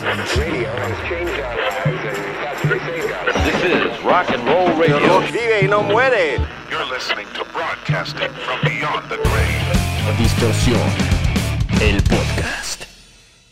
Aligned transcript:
This 0.00 0.08
is 3.66 4.02
rock 4.02 4.30
and 4.30 4.42
roll 4.46 4.74
radio. 4.78 5.20
Vive 5.20 5.60
y 5.62 5.68
no 5.68 5.82
muere. 5.82 6.38
You're 6.70 6.86
listening 6.90 7.26
to 7.34 7.44
broadcasting 7.52 8.30
from 8.30 8.60
beyond 8.62 9.10
the 9.10 9.18
grave. 9.18 10.16
Distorsión, 10.16 10.80
el 11.82 12.02
podcast. 12.04 12.84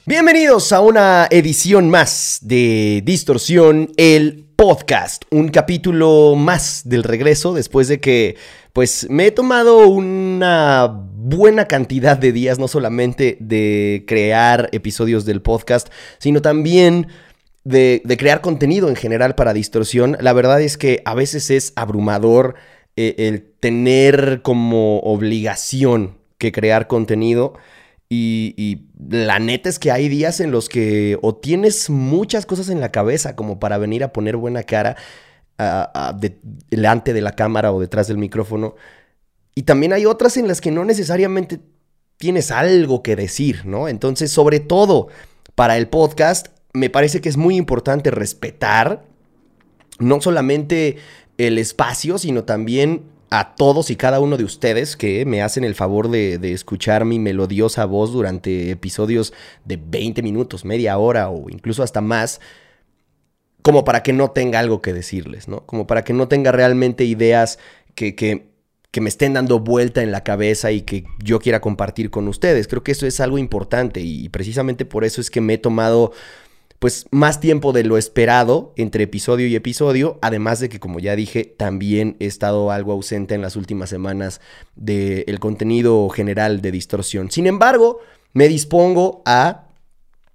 Bienvenidos 0.06 0.72
a 0.72 0.80
una 0.80 1.28
edición 1.30 1.90
más 1.90 2.38
de 2.40 3.02
Distorsión, 3.04 3.92
el 3.98 4.46
podcast. 4.56 5.24
Un 5.30 5.48
capítulo 5.48 6.34
más 6.34 6.80
del 6.88 7.04
regreso 7.04 7.52
después 7.52 7.88
de 7.88 8.00
que 8.00 8.36
pues 8.72 9.06
me 9.10 9.26
he 9.26 9.30
tomado 9.32 9.86
una 9.86 11.07
buena 11.20 11.66
cantidad 11.66 12.16
de 12.16 12.32
días, 12.32 12.60
no 12.60 12.68
solamente 12.68 13.36
de 13.40 14.04
crear 14.06 14.68
episodios 14.72 15.24
del 15.24 15.42
podcast, 15.42 15.88
sino 16.18 16.40
también 16.42 17.08
de, 17.64 18.02
crear 18.18 18.40
contenido 18.40 18.88
en 18.88 18.94
general 18.94 19.34
para 19.34 19.52
distorsión. 19.52 20.16
La 20.20 20.32
verdad 20.32 20.62
es 20.62 20.78
que 20.78 21.02
a 21.04 21.14
veces 21.14 21.50
es 21.50 21.72
abrumador 21.74 22.54
eh, 22.96 23.16
el 23.18 23.42
tener 23.58 24.42
como 24.42 25.00
obligación 25.00 26.18
que 26.38 26.52
crear 26.52 26.86
contenido. 26.86 27.54
Y, 28.08 28.86
la 29.10 29.38
neta 29.38 29.68
es 29.68 29.78
que 29.78 29.90
hay 29.90 30.08
días 30.08 30.40
en 30.40 30.50
los 30.50 30.68
que 30.68 31.18
o 31.20 31.34
tienes 31.34 31.90
muchas 31.90 32.46
cosas 32.46 32.68
en 32.68 32.80
la 32.80 32.90
cabeza 32.90 33.36
como 33.36 33.58
para 33.58 33.76
venir 33.78 34.02
a 34.02 34.12
poner 34.12 34.36
buena 34.36 34.62
cara 34.62 34.96
de, 36.16 36.38
delante 36.70 37.12
de 37.12 37.20
la 37.20 37.32
cámara 37.32 37.72
o 37.72 37.80
detrás 37.80 38.06
del 38.08 38.18
micrófono. 38.18 38.76
Y 39.58 39.62
también 39.62 39.92
hay 39.92 40.06
otras 40.06 40.36
en 40.36 40.46
las 40.46 40.60
que 40.60 40.70
no 40.70 40.84
necesariamente 40.84 41.58
tienes 42.16 42.52
algo 42.52 43.02
que 43.02 43.16
decir, 43.16 43.66
¿no? 43.66 43.88
Entonces, 43.88 44.30
sobre 44.30 44.60
todo 44.60 45.08
para 45.56 45.76
el 45.76 45.88
podcast, 45.88 46.46
me 46.72 46.90
parece 46.90 47.20
que 47.20 47.28
es 47.28 47.36
muy 47.36 47.56
importante 47.56 48.12
respetar 48.12 49.04
no 49.98 50.20
solamente 50.20 50.98
el 51.38 51.58
espacio, 51.58 52.18
sino 52.18 52.44
también 52.44 53.02
a 53.30 53.56
todos 53.56 53.90
y 53.90 53.96
cada 53.96 54.20
uno 54.20 54.36
de 54.36 54.44
ustedes 54.44 54.96
que 54.96 55.24
me 55.26 55.42
hacen 55.42 55.64
el 55.64 55.74
favor 55.74 56.08
de, 56.08 56.38
escuchar 56.52 57.04
mi 57.04 57.18
melodiosa 57.18 57.84
voz 57.84 58.12
durante 58.12 58.70
episodios 58.70 59.32
de 59.64 59.76
20 59.76 60.22
minutos, 60.22 60.64
media 60.64 60.96
hora 60.98 61.30
o 61.30 61.50
incluso 61.50 61.82
hasta 61.82 62.00
más, 62.00 62.40
como 63.62 63.84
para 63.84 64.04
que 64.04 64.12
no 64.12 64.30
tenga 64.30 64.60
algo 64.60 64.82
que 64.82 64.92
decirles, 64.92 65.48
¿no? 65.48 65.66
Como 65.66 65.88
para 65.88 66.04
que 66.04 66.12
no 66.12 66.28
tenga 66.28 66.52
realmente 66.52 67.04
ideas 67.04 67.58
que, 67.96 68.46
que 68.90 69.00
me 69.00 69.08
estén 69.08 69.34
dando 69.34 69.60
vuelta 69.60 70.02
en 70.02 70.12
la 70.12 70.24
cabeza 70.24 70.72
y 70.72 70.82
que 70.82 71.04
yo 71.22 71.40
quiera 71.40 71.60
compartir 71.60 72.10
con 72.10 72.26
ustedes. 72.28 72.68
Creo 72.68 72.82
que 72.82 72.92
eso 72.92 73.06
es 73.06 73.20
algo 73.20 73.38
importante 73.38 74.00
y 74.00 74.28
precisamente 74.30 74.84
por 74.84 75.04
eso 75.04 75.20
es 75.20 75.30
que 75.30 75.40
me 75.40 75.54
he 75.54 75.58
tomado 75.58 76.12
pues 76.78 77.06
más 77.10 77.40
tiempo 77.40 77.72
de 77.72 77.82
lo 77.82 77.98
esperado 77.98 78.72
entre 78.76 79.04
episodio 79.04 79.46
y 79.48 79.56
episodio, 79.56 80.18
además 80.22 80.60
de 80.60 80.68
que 80.68 80.78
como 80.78 81.00
ya 81.00 81.16
dije, 81.16 81.44
también 81.44 82.16
he 82.20 82.26
estado 82.26 82.70
algo 82.70 82.92
ausente 82.92 83.34
en 83.34 83.42
las 83.42 83.56
últimas 83.56 83.90
semanas 83.90 84.40
del 84.76 85.24
de 85.26 85.38
contenido 85.40 86.08
general 86.08 86.60
de 86.60 86.70
distorsión. 86.70 87.30
Sin 87.30 87.46
embargo, 87.46 87.98
me 88.32 88.46
dispongo 88.48 89.22
a 89.26 89.67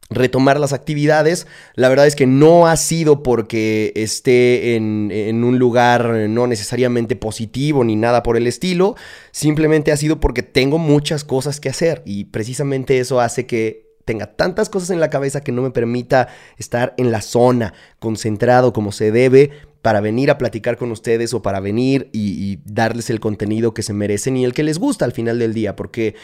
retomar 0.09 0.59
las 0.59 0.73
actividades. 0.73 1.47
La 1.75 1.89
verdad 1.89 2.07
es 2.07 2.15
que 2.15 2.27
no 2.27 2.67
ha 2.67 2.77
sido 2.77 3.23
porque 3.23 3.91
esté 3.95 4.75
en, 4.75 5.09
en, 5.11 5.43
un 5.43 5.59
lugar 5.59 6.05
no 6.29 6.47
necesariamente 6.47 7.15
positivo 7.15 7.83
ni 7.83 7.95
nada 7.95 8.23
por 8.23 8.37
el 8.37 8.47
estilo, 8.47 8.95
simplemente 9.31 9.91
ha 9.91 9.97
sido 9.97 10.19
porque 10.19 10.43
tengo 10.43 10.77
muchas 10.77 11.23
cosas 11.23 11.59
que 11.59 11.69
hacer 11.69 12.01
y 12.05 12.25
precisamente 12.25 12.99
eso 12.99 13.19
hace 13.19 13.45
que 13.45 13.93
tenga 14.05 14.27
tantas 14.35 14.69
cosas 14.69 14.89
en 14.89 14.99
la 14.99 15.09
cabeza 15.09 15.41
que 15.41 15.51
no 15.51 15.61
me 15.61 15.71
permita 15.71 16.27
estar 16.57 16.93
en 16.97 17.11
la 17.11 17.21
zona, 17.21 17.73
concentrado 17.99 18.73
como 18.73 18.91
se 18.91 19.11
debe, 19.11 19.51
para 19.83 19.99
venir 19.99 20.31
a 20.31 20.37
platicar 20.37 20.77
con 20.77 20.91
ustedes 20.91 21.33
o 21.33 21.41
para 21.41 21.59
venir 21.59 22.09
y, 22.13 22.57
darles 22.63 23.09
el 23.09 23.19
contenido 23.19 23.73
que 23.73 23.83
se 23.83 23.91
merecen 23.91 24.37
y 24.37 24.45
el 24.45 24.53
que 24.53 24.63
les 24.63 24.79
gusta 24.79 25.03
al 25.03 25.11
final 25.11 25.37
del 25.37 25.53
día, 25.53 25.75
porque 25.75 26.15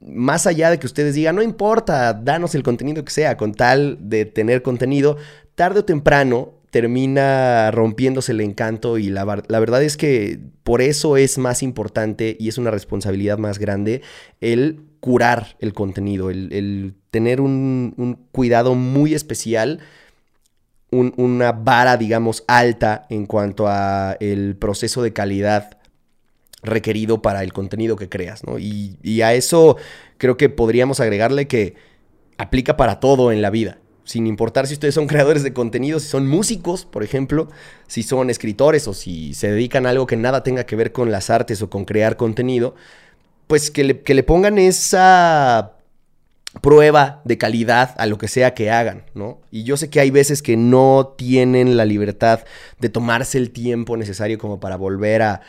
más 0.00 0.46
allá 0.46 0.70
de 0.70 0.78
que 0.78 0.86
ustedes 0.86 1.16
digan, 1.16 1.34
no 1.34 1.42
importa, 1.42 2.14
danos 2.14 2.54
el 2.54 2.62
contenido 2.62 3.04
que 3.04 3.10
sea, 3.10 3.36
con 3.36 3.54
tal 3.54 3.98
de 4.00 4.24
tener 4.24 4.62
contenido, 4.62 5.16
tarde 5.56 5.80
o 5.80 5.84
temprano 5.84 6.54
termina 6.70 7.72
rompiéndose 7.72 8.30
el 8.30 8.40
encanto 8.40 8.98
y 8.98 9.08
la, 9.08 9.42
la, 9.48 9.58
verdad 9.58 9.82
es 9.82 9.96
que 9.96 10.38
por 10.62 10.80
eso 10.80 11.16
es 11.16 11.38
más 11.38 11.64
importante 11.64 12.36
y 12.38 12.48
es 12.48 12.56
una 12.56 12.70
responsabilidad 12.70 13.38
más 13.38 13.58
grande 13.58 14.02
el 14.40 14.84
curar 15.00 15.56
el 15.58 15.72
contenido, 15.72 16.30
el, 16.30 16.52
el 16.52 16.94
tener 17.10 17.40
un, 17.40 18.18
cuidado 18.32 18.74
muy 18.74 19.14
especial, 19.14 19.80
un, 20.90 21.12
una 21.16 21.52
vara, 21.52 21.96
digamos, 21.96 22.44
alta 22.46 23.06
en 23.10 23.26
cuanto 23.26 23.66
a 23.68 24.16
el 24.20 24.56
proceso 24.56 25.02
de 25.02 25.12
calidad 25.12 25.78
requerido 26.62 27.22
para 27.22 27.42
el 27.42 27.52
contenido 27.52 27.96
que 27.96 28.08
creas, 28.08 28.44
¿no? 28.44 28.58
Y, 28.58 29.22
a 29.22 29.34
eso 29.34 29.76
creo 30.16 30.36
que 30.36 30.48
podríamos 30.48 31.00
agregarle 31.00 31.46
que 31.46 31.74
aplica 32.36 32.76
para 32.76 33.00
todo 33.00 33.32
en 33.32 33.42
la 33.42 33.50
vida 33.50 33.78
sin 34.04 34.26
importar 34.26 34.66
si 34.66 34.72
ustedes 34.72 34.94
son 34.94 35.06
creadores 35.08 35.42
de 35.42 35.52
contenido, 35.52 36.00
si 36.00 36.08
son 36.08 36.26
músicos, 36.26 36.86
por 36.86 37.02
ejemplo, 37.02 37.48
si 37.86 38.02
son 38.02 38.30
escritores 38.30 38.88
o 38.88 38.94
si 38.94 39.34
se 39.34 39.50
dedican 39.50 39.84
a 39.84 39.90
algo 39.90 40.06
que 40.06 40.16
nada 40.16 40.42
tenga 40.42 40.64
que 40.64 40.76
ver 40.76 40.92
con 40.92 41.10
las 41.10 41.28
artes 41.28 41.60
o 41.60 41.68
con 41.68 41.84
crear 41.84 42.16
contenido, 42.16 42.74
pues 43.46 43.70
que 43.70 43.84
le, 43.84 44.00
que 44.00 44.14
le 44.14 44.22
pongan 44.22 44.58
esa 44.58 45.77
prueba 46.62 47.20
de 47.24 47.36
calidad 47.36 47.94
a 47.98 48.06
lo 48.06 48.16
que 48.16 48.26
sea 48.26 48.54
que 48.54 48.70
hagan, 48.70 49.04
¿no? 49.14 49.40
Y 49.50 49.64
yo 49.64 49.76
sé 49.76 49.90
que 49.90 50.00
hay 50.00 50.10
veces 50.10 50.42
que 50.42 50.56
no 50.56 51.14
tienen 51.16 51.76
la 51.76 51.84
libertad 51.84 52.40
de 52.78 52.88
tomarse 52.88 53.36
el 53.38 53.50
tiempo 53.50 53.96
necesario 53.96 54.38
como 54.38 54.58
para 54.58 54.76
volver 54.76 55.22
a, 55.22 55.40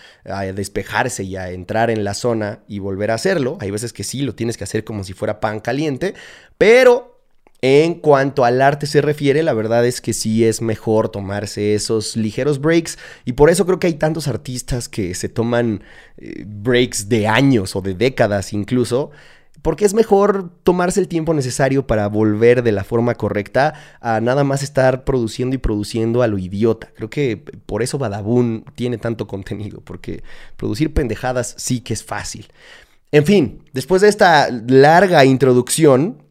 despejarse 0.53 1.23
y 1.23 1.37
a 1.37 1.51
entrar 1.51 1.89
en 1.89 2.03
la 2.03 2.13
zona 2.13 2.59
y 2.67 2.79
volver 2.79 3.11
a 3.11 3.15
hacerlo. 3.15 3.57
Hay 3.61 3.71
veces 3.71 3.93
que 3.93 4.03
sí, 4.03 4.21
lo 4.21 4.35
tienes 4.35 4.57
que 4.57 4.65
hacer 4.65 4.83
como 4.83 5.03
si 5.03 5.13
fuera 5.13 5.39
pan 5.39 5.59
caliente, 5.61 6.13
pero 6.57 7.19
en 7.61 7.95
cuanto 7.95 8.45
al 8.45 8.61
arte 8.61 8.85
se 8.85 9.01
refiere, 9.01 9.41
la 9.43 9.53
verdad 9.53 9.85
es 9.85 10.01
que 10.01 10.13
sí 10.13 10.45
es 10.45 10.61
mejor 10.61 11.09
tomarse 11.09 11.75
esos 11.75 12.15
ligeros 12.15 12.61
breaks 12.61 12.97
y 13.25 13.33
por 13.33 13.49
eso 13.49 13.65
creo 13.65 13.79
que 13.79 13.87
hay 13.87 13.95
tantos 13.95 14.27
artistas 14.27 14.87
que 14.87 15.13
se 15.13 15.27
toman 15.27 15.83
eh, 16.17 16.43
breaks 16.45 17.09
de 17.09 17.27
años 17.27 17.75
o 17.75 17.81
de 17.81 17.95
décadas 17.95 18.53
incluso, 18.53 19.11
porque 19.61 19.85
es 19.85 19.93
mejor 19.93 20.51
tomarse 20.63 20.99
el 20.99 21.07
tiempo 21.07 21.33
necesario 21.33 21.85
para 21.85 22.07
volver 22.07 22.63
de 22.63 22.71
la 22.71 22.83
forma 22.83 23.15
correcta 23.15 23.73
a 23.99 24.21
nada 24.21 24.43
más 24.43 24.63
estar 24.63 25.03
produciendo 25.03 25.55
y 25.55 25.59
produciendo 25.59 26.21
a 26.21 26.27
lo 26.27 26.37
idiota. 26.37 26.91
Creo 26.95 27.09
que 27.09 27.37
por 27.65 27.83
eso 27.83 27.97
Badabun 27.97 28.65
tiene 28.75 28.97
tanto 28.97 29.27
contenido, 29.27 29.81
porque 29.81 30.23
producir 30.55 30.93
pendejadas 30.93 31.55
sí 31.57 31.81
que 31.81 31.93
es 31.93 32.03
fácil. 32.03 32.47
En 33.11 33.25
fin, 33.25 33.63
después 33.73 34.01
de 34.01 34.07
esta 34.07 34.49
larga 34.67 35.25
introducción, 35.25 36.23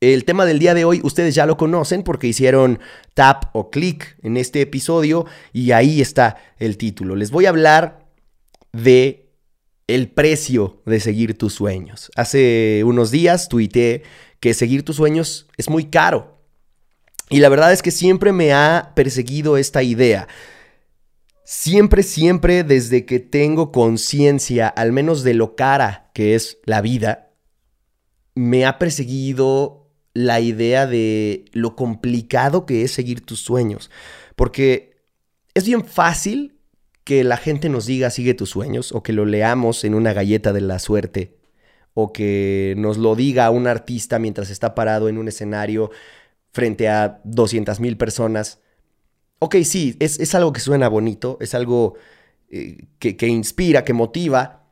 el 0.00 0.24
tema 0.24 0.44
del 0.44 0.58
día 0.58 0.74
de 0.74 0.84
hoy 0.84 1.00
ustedes 1.02 1.34
ya 1.34 1.46
lo 1.46 1.56
conocen 1.56 2.02
porque 2.02 2.26
hicieron 2.26 2.78
tap 3.14 3.44
o 3.52 3.70
clic 3.70 4.16
en 4.22 4.36
este 4.36 4.60
episodio 4.60 5.26
y 5.52 5.72
ahí 5.72 6.00
está 6.00 6.36
el 6.58 6.76
título. 6.76 7.16
Les 7.16 7.30
voy 7.30 7.46
a 7.46 7.50
hablar 7.50 8.06
de 8.72 9.23
el 9.86 10.10
precio 10.10 10.82
de 10.86 11.00
seguir 11.00 11.36
tus 11.36 11.54
sueños. 11.54 12.10
Hace 12.16 12.82
unos 12.84 13.10
días 13.10 13.48
tuiteé 13.48 14.02
que 14.40 14.54
seguir 14.54 14.84
tus 14.84 14.96
sueños 14.96 15.46
es 15.56 15.68
muy 15.68 15.84
caro. 15.86 16.38
Y 17.30 17.40
la 17.40 17.48
verdad 17.48 17.72
es 17.72 17.82
que 17.82 17.90
siempre 17.90 18.32
me 18.32 18.52
ha 18.52 18.92
perseguido 18.94 19.56
esta 19.56 19.82
idea. 19.82 20.28
Siempre, 21.44 22.02
siempre 22.02 22.64
desde 22.64 23.04
que 23.04 23.20
tengo 23.20 23.72
conciencia, 23.72 24.68
al 24.68 24.92
menos 24.92 25.22
de 25.22 25.34
lo 25.34 25.56
cara 25.56 26.10
que 26.14 26.34
es 26.34 26.58
la 26.64 26.80
vida, 26.80 27.30
me 28.34 28.66
ha 28.66 28.78
perseguido 28.78 29.90
la 30.14 30.40
idea 30.40 30.86
de 30.86 31.46
lo 31.52 31.76
complicado 31.76 32.66
que 32.66 32.82
es 32.82 32.92
seguir 32.92 33.24
tus 33.24 33.40
sueños. 33.40 33.90
Porque 34.36 35.02
es 35.54 35.66
bien 35.66 35.84
fácil 35.84 36.53
que 37.04 37.22
la 37.22 37.36
gente 37.36 37.68
nos 37.68 37.86
diga 37.86 38.10
sigue 38.10 38.34
tus 38.34 38.50
sueños 38.50 38.92
o 38.92 39.02
que 39.02 39.12
lo 39.12 39.26
leamos 39.26 39.84
en 39.84 39.94
una 39.94 40.12
galleta 40.12 40.52
de 40.52 40.62
la 40.62 40.78
suerte 40.78 41.36
o 41.92 42.12
que 42.12 42.74
nos 42.76 42.98
lo 42.98 43.14
diga 43.14 43.50
un 43.50 43.66
artista 43.66 44.18
mientras 44.18 44.50
está 44.50 44.74
parado 44.74 45.08
en 45.08 45.18
un 45.18 45.28
escenario 45.28 45.90
frente 46.50 46.88
a 46.88 47.20
200 47.24 47.78
mil 47.80 47.96
personas. 47.96 48.60
Ok, 49.38 49.56
sí, 49.64 49.96
es, 50.00 50.18
es, 50.18 50.34
algo 50.34 50.52
que 50.52 50.60
suena 50.60 50.88
bonito, 50.88 51.36
es 51.40 51.54
algo 51.54 51.94
eh, 52.50 52.86
que, 52.98 53.16
que 53.16 53.28
inspira, 53.28 53.84
que 53.84 53.92
motiva, 53.92 54.64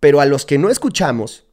pero 0.00 0.20
a 0.20 0.26
los 0.26 0.44
que 0.44 0.58
no 0.58 0.68
escuchamos, 0.68 1.46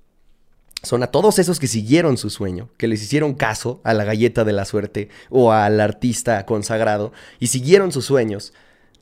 son 0.83 1.01
a 1.01 1.07
todos 1.07 1.39
esos 1.39 1.59
que 1.59 1.67
siguieron 1.67 2.17
su 2.17 2.29
sueño, 2.29 2.69
que 2.77 2.87
les 2.87 3.01
hicieron 3.01 3.35
caso 3.35 3.79
a 3.85 3.93
la 3.93 4.03
galleta 4.03 4.43
de 4.43 4.51
la 4.51 4.65
suerte 4.65 5.09
o 5.29 5.53
al 5.53 5.79
artista 5.79 6.45
consagrado 6.45 7.13
y 7.39 7.47
siguieron 7.47 7.93
sus 7.93 8.05
sueños, 8.05 8.53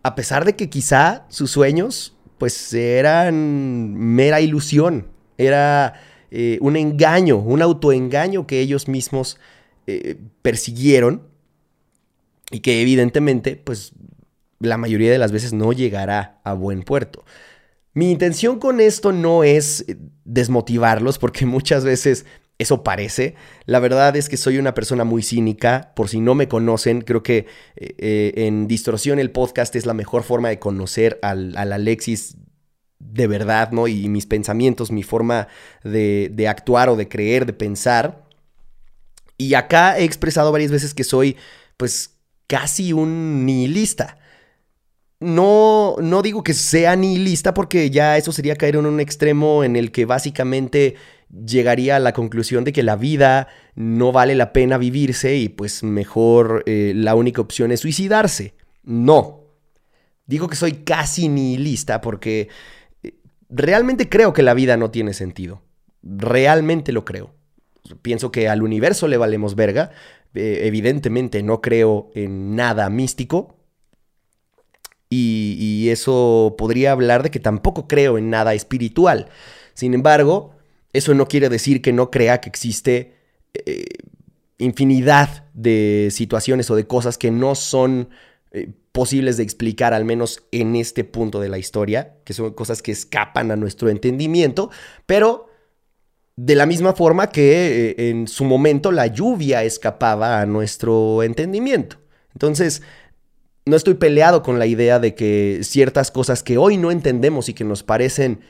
a 0.03 0.15
pesar 0.15 0.45
de 0.45 0.56
que 0.56 0.69
quizá 0.69 1.25
sus 1.30 1.51
sueños 1.51 2.15
pues 2.38 2.74
eran 2.74 3.94
mera 3.94 4.42
ilusión, 4.42 5.07
era 5.38 6.01
eh, 6.31 6.57
un 6.62 6.75
engaño, 6.75 7.38
un 7.38 7.62
autoengaño 7.62 8.48
que 8.48 8.62
ellos 8.62 8.88
mismos 8.88 9.38
eh, 9.86 10.18
persiguieron 10.42 11.27
y 12.50 12.62
que 12.62 12.81
evidentemente, 12.81 13.56
pues 13.57 13.94
la 14.59 14.77
mayoría 14.77 15.12
de 15.12 15.18
las 15.18 15.31
veces 15.31 15.53
no 15.53 15.74
llegará 15.74 16.39
a 16.44 16.54
buen 16.54 16.83
puerto. 16.83 17.24
Mi 17.94 18.09
intención 18.12 18.59
con 18.59 18.80
esto 18.80 19.12
no 19.12 19.44
es 19.44 19.86
eh, 19.88 19.97
desmotivarlos, 20.24 21.18
porque 21.18 21.45
muchas 21.45 21.83
veces 21.83 22.25
eso 22.62 22.84
parece. 22.84 23.36
La 23.66 23.80
verdad 23.80 24.16
es 24.16 24.30
que 24.30 24.38
soy 24.38 24.58
una 24.58 24.74
persona 24.74 25.04
muy 25.04 25.24
cínica. 25.24 25.94
Por 25.96 26.10
si 26.10 26.19
no 26.19 26.36
me 26.36 26.48
conocen, 26.48 27.02
creo 27.02 27.24
que 27.24 27.48
eh, 27.75 27.96
eh, 27.98 28.34
en 28.36 28.68
Distorsión 28.68 29.19
el 29.19 29.31
podcast 29.31 29.75
es 29.75 29.86
la 29.86 29.94
mejor 29.94 30.24
forma 30.24 30.50
de 30.50 30.60
conocer 30.60 31.19
al, 31.24 31.58
Alexis 31.58 32.38
de 33.00 33.25
verdad, 33.25 33.72
¿no? 33.72 33.88
Y 33.88 34.08
mis 34.10 34.28
pensamientos, 34.28 34.92
mi 34.92 35.02
forma 35.02 35.48
de, 35.84 36.30
de 36.31 36.48
actuar 36.48 36.90
o 36.90 36.96
de 36.96 37.08
creer, 37.08 37.48
de 37.48 37.54
pensar. 37.54 38.25
Y 39.38 39.56
acá 39.56 39.98
he 39.98 40.04
expresado 40.04 40.52
varias 40.52 40.69
veces 40.72 40.94
que 40.94 41.04
soy, 41.04 41.38
pues, 41.78 42.19
casi 42.46 42.94
un 42.94 43.44
nihilista. 43.46 44.19
No, 45.21 45.97
no 46.01 46.23
digo 46.23 46.44
que 46.44 46.56
sea 46.56 46.95
nihilista 46.95 47.53
porque 47.53 47.91
ya 47.91 48.18
eso 48.18 48.31
sería 48.31 48.56
caer 48.56 48.75
en 48.77 48.88
un 48.88 49.00
extremo 49.00 49.63
en 49.63 49.75
el 49.75 49.91
que 49.91 50.06
básicamente 50.06 50.95
llegaría 51.45 51.97
a 51.97 52.00
la 52.00 52.12
conclusión 52.12 52.63
de 52.63 52.73
que 52.73 52.81
la 52.81 52.95
vida 52.95 53.47
no 53.75 54.12
vale 54.12 54.33
la 54.33 54.51
pena 54.51 54.79
vivirse 54.79 55.35
y 55.38 55.47
pues 55.47 55.83
mejor 55.83 56.63
eh, 56.65 56.94
la 56.95 57.13
única 57.13 57.39
opción 57.39 57.71
es 57.71 57.81
suicidarse. 57.81 58.56
No. 58.83 59.44
Digo 60.25 60.47
que 60.47 60.56
soy 60.56 60.71
casi 60.83 61.29
nihilista 61.29 62.01
porque 62.01 62.50
eh, 63.03 63.13
realmente 63.47 64.09
creo 64.09 64.33
que 64.33 64.41
la 64.41 64.56
vida 64.56 64.75
no 64.75 64.89
tiene 64.89 65.13
sentido. 65.13 65.62
Realmente 66.01 66.91
lo 66.91 67.06
creo. 67.06 67.35
Pienso 68.01 68.31
que 68.31 68.50
al 68.50 68.63
universo 68.63 69.07
le 69.07 69.18
valemos 69.18 69.53
verga. 69.53 69.91
Eh, 70.33 70.62
evidentemente 70.63 71.44
no 71.44 71.62
creo 71.62 72.09
en 72.15 72.56
nada 72.56 72.89
místico. 72.89 73.61
Y, 75.13 75.90
eso 75.90 76.56
podría 76.58 76.94
hablar 76.94 77.22
de 77.22 77.31
que 77.31 77.40
tampoco 77.40 77.86
creo 77.86 78.18
en 78.18 78.30
nada 78.30 78.54
espiritual. 78.54 79.28
Sin 79.74 79.94
embargo, 79.94 80.56
eso 80.94 81.13
no 81.13 81.28
quiere 81.28 81.50
decir 81.50 81.81
que 81.81 81.92
no 81.92 82.10
crea 82.10 82.40
que 82.40 82.48
existe 82.48 83.16
eh, 83.54 83.84
infinidad 84.58 85.50
de 85.54 86.08
situaciones 86.12 86.72
o 86.72 86.78
de 86.78 86.88
cosas 86.88 87.18
que 87.18 87.30
no 87.30 87.56
son 87.56 88.08
eh, 88.52 88.69
posibles 88.94 89.36
de 89.36 89.44
explicar, 89.44 89.94
al 89.94 90.06
menos 90.06 90.44
en 90.54 90.78
este 90.78 91.04
punto 91.04 91.42
de 91.42 91.50
la 91.50 91.57
historia, 91.57 92.16
que 92.24 92.34
son 92.34 92.54
cosas 92.54 92.81
que 92.81 92.94
escapan 92.94 93.52
a 93.52 93.57
nuestro 93.57 93.90
entendimiento, 93.90 94.72
pero 95.06 95.50
de 96.38 96.56
la 96.56 96.66
misma 96.66 96.94
forma 96.94 97.28
que 97.28 97.90
eh, 97.90 98.10
en 98.10 98.30
su 98.30 98.46
momento 98.46 98.94
la 98.94 99.07
lluvia 99.07 99.64
escapaba 99.64 100.40
a 100.40 100.46
nuestro 100.46 101.22
entendimiento. 101.22 101.98
Entonces, 102.34 102.81
no 103.71 103.77
estoy 103.77 103.95
peleado 103.95 104.44
con 104.44 104.59
la 104.59 104.65
idea 104.68 105.00
de 105.00 105.15
que 105.15 105.62
ciertas 105.63 106.12
cosas 106.12 106.44
que 106.44 106.57
hoy 106.57 106.77
no 106.77 106.91
entendemos 106.91 107.47
y 107.50 107.53
que 107.53 107.63
nos 107.63 107.83
parecen 107.83 108.41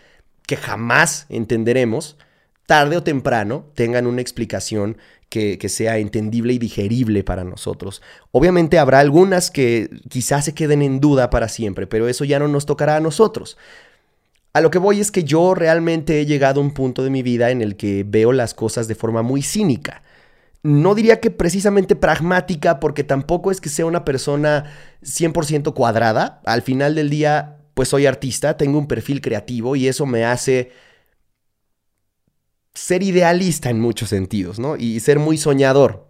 que 0.47 0.57
jamás 0.57 1.27
entenderemos, 1.29 2.17
tarde 2.65 2.97
o 2.97 3.03
temprano 3.03 3.65
tengan 3.75 4.07
una 4.07 4.19
explicación 4.19 4.97
que, 5.29 5.57
sea 5.69 5.99
entendible 5.99 6.53
y 6.53 6.57
digerible 6.57 7.23
para 7.23 7.43
nosotros. 7.43 8.01
Obviamente 8.31 8.79
habrá 8.79 8.99
algunas 8.99 9.51
que 9.51 9.89
quizás 10.09 10.43
se 10.43 10.53
queden 10.53 10.81
en 10.81 10.99
duda 10.99 11.29
para 11.29 11.47
siempre, 11.47 11.85
pero 11.85 12.09
eso 12.09 12.25
ya 12.25 12.39
no 12.39 12.47
nos 12.47 12.65
tocará 12.65 12.97
a 12.97 12.99
nosotros. 12.99 13.57
A 14.53 14.59
lo 14.59 14.71
que 14.71 14.79
voy 14.79 14.99
es 14.99 15.11
que 15.11 15.23
yo 15.23 15.53
realmente 15.53 16.19
he 16.19 16.25
llegado 16.25 16.59
a 16.59 16.63
un 16.63 16.73
punto 16.73 17.03
de 17.03 17.11
mi 17.11 17.21
vida 17.21 17.51
en 17.51 17.61
el 17.61 17.77
que 17.77 18.03
veo 18.05 18.33
las 18.33 18.53
cosas 18.55 18.87
de 18.87 18.95
forma 18.95 19.21
muy 19.21 19.43
cínica. 19.43 20.01
No 20.63 20.93
diría 20.93 21.19
que 21.19 21.31
precisamente 21.31 21.95
pragmática, 21.95 22.79
porque 22.79 23.03
tampoco 23.03 23.51
es 23.51 23.59
que 23.59 23.69
sea 23.69 23.85
una 23.85 24.05
persona 24.05 24.71
100% 25.01 25.73
cuadrada. 25.73 26.41
Al 26.45 26.61
final 26.61 26.93
del 26.95 27.09
día, 27.09 27.57
pues 27.73 27.89
soy 27.89 28.05
artista, 28.05 28.57
tengo 28.57 28.77
un 28.77 28.87
perfil 28.87 29.21
creativo 29.21 29.75
y 29.75 29.87
eso 29.87 30.05
me 30.05 30.23
hace 30.23 30.71
ser 32.73 33.03
idealista 33.03 33.69
en 33.69 33.79
muchos 33.79 34.09
sentidos, 34.09 34.59
¿no? 34.59 34.77
Y 34.77 34.99
ser 34.99 35.19
muy 35.19 35.37
soñador. 35.37 36.07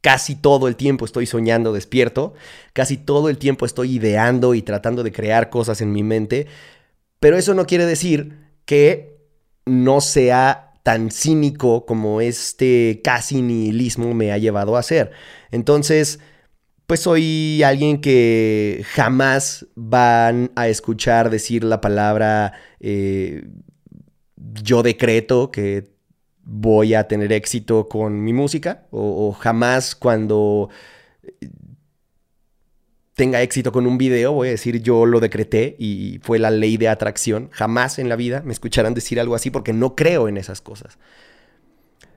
Casi 0.00 0.34
todo 0.34 0.66
el 0.66 0.76
tiempo 0.76 1.04
estoy 1.04 1.26
soñando 1.26 1.72
despierto, 1.72 2.34
casi 2.72 2.96
todo 2.96 3.28
el 3.28 3.38
tiempo 3.38 3.66
estoy 3.66 3.96
ideando 3.96 4.54
y 4.54 4.62
tratando 4.62 5.04
de 5.04 5.12
crear 5.12 5.48
cosas 5.48 5.80
en 5.80 5.92
mi 5.92 6.02
mente, 6.02 6.48
pero 7.20 7.36
eso 7.36 7.54
no 7.54 7.66
quiere 7.66 7.86
decir 7.86 8.50
que 8.64 9.16
no 9.64 10.00
sea 10.00 10.71
tan 10.82 11.10
cínico 11.10 11.86
como 11.86 12.20
este 12.20 13.00
casi 13.04 13.42
nihilismo 13.42 14.14
me 14.14 14.32
ha 14.32 14.38
llevado 14.38 14.76
a 14.76 14.82
ser. 14.82 15.12
Entonces, 15.50 16.20
pues 16.86 17.00
soy 17.00 17.62
alguien 17.62 18.00
que 18.00 18.84
jamás 18.92 19.66
van 19.74 20.50
a 20.56 20.68
escuchar 20.68 21.30
decir 21.30 21.64
la 21.64 21.80
palabra 21.80 22.52
eh, 22.80 23.44
yo 24.36 24.82
decreto 24.82 25.50
que 25.50 25.92
voy 26.44 26.94
a 26.94 27.08
tener 27.08 27.32
éxito 27.32 27.88
con 27.88 28.22
mi 28.22 28.32
música 28.32 28.86
o, 28.90 29.32
jamás 29.32 29.94
cuando 29.94 30.70
tenga 33.22 33.40
éxito 33.40 33.70
con 33.70 33.86
un 33.86 33.98
video 33.98 34.32
voy 34.32 34.48
a 34.48 34.50
decir 34.50 34.82
yo 34.82 35.06
lo 35.06 35.20
decreté 35.20 35.76
y 35.78 36.18
fue 36.24 36.40
la 36.40 36.50
ley 36.50 36.76
de 36.76 36.88
atracción. 36.88 37.50
Jamás 37.52 38.00
en 38.00 38.08
la 38.08 38.16
vida 38.16 38.42
me 38.44 38.52
escucharán 38.52 38.94
decir 38.94 39.20
algo 39.20 39.36
así 39.36 39.48
porque 39.48 39.72
no 39.72 39.94
creo 39.94 40.26
en 40.26 40.38
esas 40.38 40.60
cosas. 40.60 40.98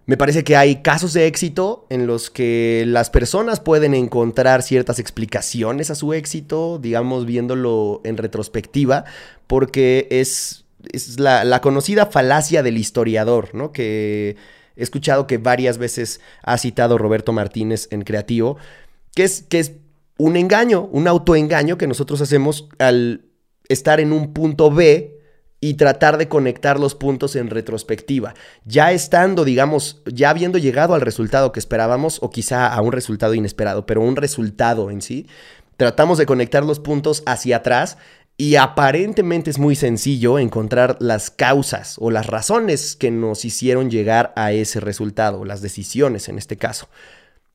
Me 0.07 0.17
parece 0.17 0.43
que 0.43 0.57
hay 0.57 0.81
casos 0.81 1.13
de 1.13 1.27
éxito 1.27 1.85
en 1.91 2.07
los 2.07 2.31
que 2.31 2.85
las 2.87 3.11
personas 3.11 3.59
pueden 3.59 3.93
encontrar 3.93 4.63
ciertas 4.63 4.97
explicaciones 4.97 5.91
a 5.91 5.95
su 5.95 6.11
éxito, 6.11 6.79
digamos 6.79 7.27
viéndolo 7.27 8.01
en 8.03 8.17
retrospectiva, 8.17 9.05
porque 9.45 10.07
es 10.09 10.65
es 10.91 11.19
la, 11.19 11.61
conocida 11.61 12.07
falacia 12.07 12.63
del 12.63 12.79
historiador, 12.79 13.53
¿no? 13.53 13.71
Que 13.71 14.37
he 14.75 14.81
escuchado 14.81 15.27
que 15.27 15.37
varias 15.37 15.77
veces 15.77 16.19
ha 16.41 16.57
citado 16.57 16.97
Roberto 16.97 17.31
Martínez 17.31 17.89
en 17.91 18.01
Creativo, 18.01 18.57
que 19.13 19.23
es, 19.23 19.43
que 19.43 19.59
es 19.59 19.71
un 20.17 20.37
engaño, 20.37 20.89
un 20.91 21.07
autoengaño 21.07 21.77
que 21.77 21.87
nosotros 21.87 22.21
hacemos 22.21 22.69
al 22.79 23.25
estar 23.67 23.99
en 23.99 24.13
un 24.13 24.33
punto 24.33 24.71
B 24.71 25.15
y 25.59 25.75
tratar 25.75 26.17
de 26.17 26.27
conectar 26.27 26.79
los 26.79 26.95
puntos 26.95 27.35
en 27.35 27.49
retrospectiva. 27.49 28.35
Ya 28.65 28.91
estando, 28.91 29.43
digamos, 29.43 30.03
ya 30.05 30.29
habiendo 30.29 30.57
llegado 30.57 30.93
al 30.93 31.01
resultado 31.01 31.51
que 31.51 31.59
esperábamos 31.59 32.19
o 32.21 32.29
quizá 32.29 32.67
a 32.67 32.81
un 32.81 32.91
resultado 32.91 33.33
inesperado, 33.33 33.85
pero 33.85 34.01
un 34.01 34.15
resultado 34.15 34.91
en 34.91 35.01
sí, 35.01 35.27
tratamos 35.77 36.17
de 36.17 36.25
conectar 36.25 36.63
los 36.63 36.79
puntos 36.79 37.23
hacia 37.25 37.57
atrás 37.57 37.97
y 38.37 38.57
aparentemente 38.57 39.49
es 39.49 39.57
muy 39.57 39.75
sencillo 39.75 40.39
encontrar 40.39 40.97
las 40.99 41.31
causas 41.31 41.95
o 41.99 42.11
las 42.11 42.27
razones 42.27 42.95
que 42.95 43.09
nos 43.09 43.45
hicieron 43.45 43.89
llegar 43.89 44.33
a 44.35 44.51
ese 44.51 44.81
resultado, 44.81 45.45
las 45.45 45.61
decisiones 45.61 46.27
en 46.27 46.37
este 46.37 46.57
caso. 46.57 46.89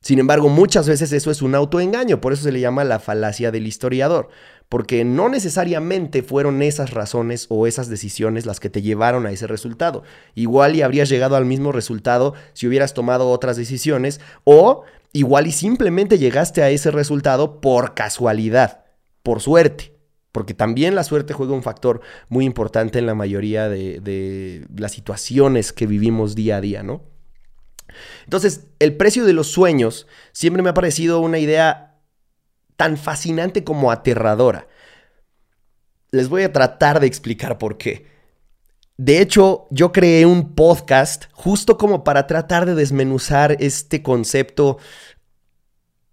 Sin 0.01 0.17
embargo, 0.17 0.49
muchas 0.49 0.87
veces 0.87 1.13
eso 1.13 1.29
es 1.29 1.43
un 1.43 1.53
autoengaño, 1.53 2.21
por 2.21 2.33
eso 2.33 2.43
se 2.43 2.51
le 2.51 2.59
llama 2.59 2.83
la 2.83 2.99
falacia 2.99 3.51
del 3.51 3.67
historiador, 3.67 4.29
porque 4.67 5.05
no 5.05 5.29
necesariamente 5.29 6.23
fueron 6.23 6.63
esas 6.63 6.91
razones 6.91 7.45
o 7.49 7.67
esas 7.67 7.87
decisiones 7.87 8.47
las 8.47 8.59
que 8.59 8.71
te 8.71 8.81
llevaron 8.81 9.27
a 9.27 9.31
ese 9.31 9.45
resultado. 9.45 10.01
Igual 10.33 10.75
y 10.75 10.81
habrías 10.81 11.07
llegado 11.07 11.35
al 11.35 11.45
mismo 11.45 11.71
resultado 11.71 12.33
si 12.53 12.67
hubieras 12.67 12.95
tomado 12.95 13.29
otras 13.29 13.57
decisiones 13.57 14.21
o 14.43 14.83
igual 15.13 15.45
y 15.45 15.51
simplemente 15.51 16.17
llegaste 16.17 16.63
a 16.63 16.71
ese 16.71 16.89
resultado 16.89 17.61
por 17.61 17.93
casualidad, 17.93 18.85
por 19.21 19.39
suerte 19.39 19.91
porque 20.31 20.53
también 20.53 20.95
la 20.95 21.03
suerte 21.03 21.33
juega 21.33 21.53
un 21.53 21.63
factor 21.63 22.01
muy 22.29 22.45
importante 22.45 22.99
en 22.99 23.05
la 23.05 23.15
mayoría 23.15 23.67
de, 23.67 24.65
las 24.75 24.93
situaciones 24.93 25.73
que 25.73 25.87
vivimos 25.87 26.35
día 26.35 26.57
a 26.57 26.61
día, 26.61 26.83
¿no? 26.83 27.03
Entonces, 28.23 28.67
el 28.79 28.97
precio 28.97 29.25
de 29.25 29.33
los 29.33 29.47
sueños 29.47 30.07
siempre 30.31 30.63
me 30.63 30.69
ha 30.69 30.73
parecido 30.73 31.19
una 31.19 31.39
idea 31.39 31.99
tan 32.75 32.97
fascinante 32.97 33.63
como 33.63 33.91
aterradora. 33.91 34.67
Les 36.11 36.29
voy 36.29 36.43
a 36.43 36.51
tratar 36.51 36.99
de 36.99 37.07
explicar 37.07 37.57
por 37.57 37.77
qué. 37.77 38.07
De 38.97 39.19
hecho, 39.19 39.67
yo 39.71 39.91
creé 39.91 40.25
un 40.25 40.53
podcast 40.53 41.25
justo 41.31 41.77
como 41.77 42.03
para 42.03 42.27
tratar 42.27 42.65
de 42.65 42.75
desmenuzar 42.75 43.57
este 43.59 44.03
concepto 44.03 44.77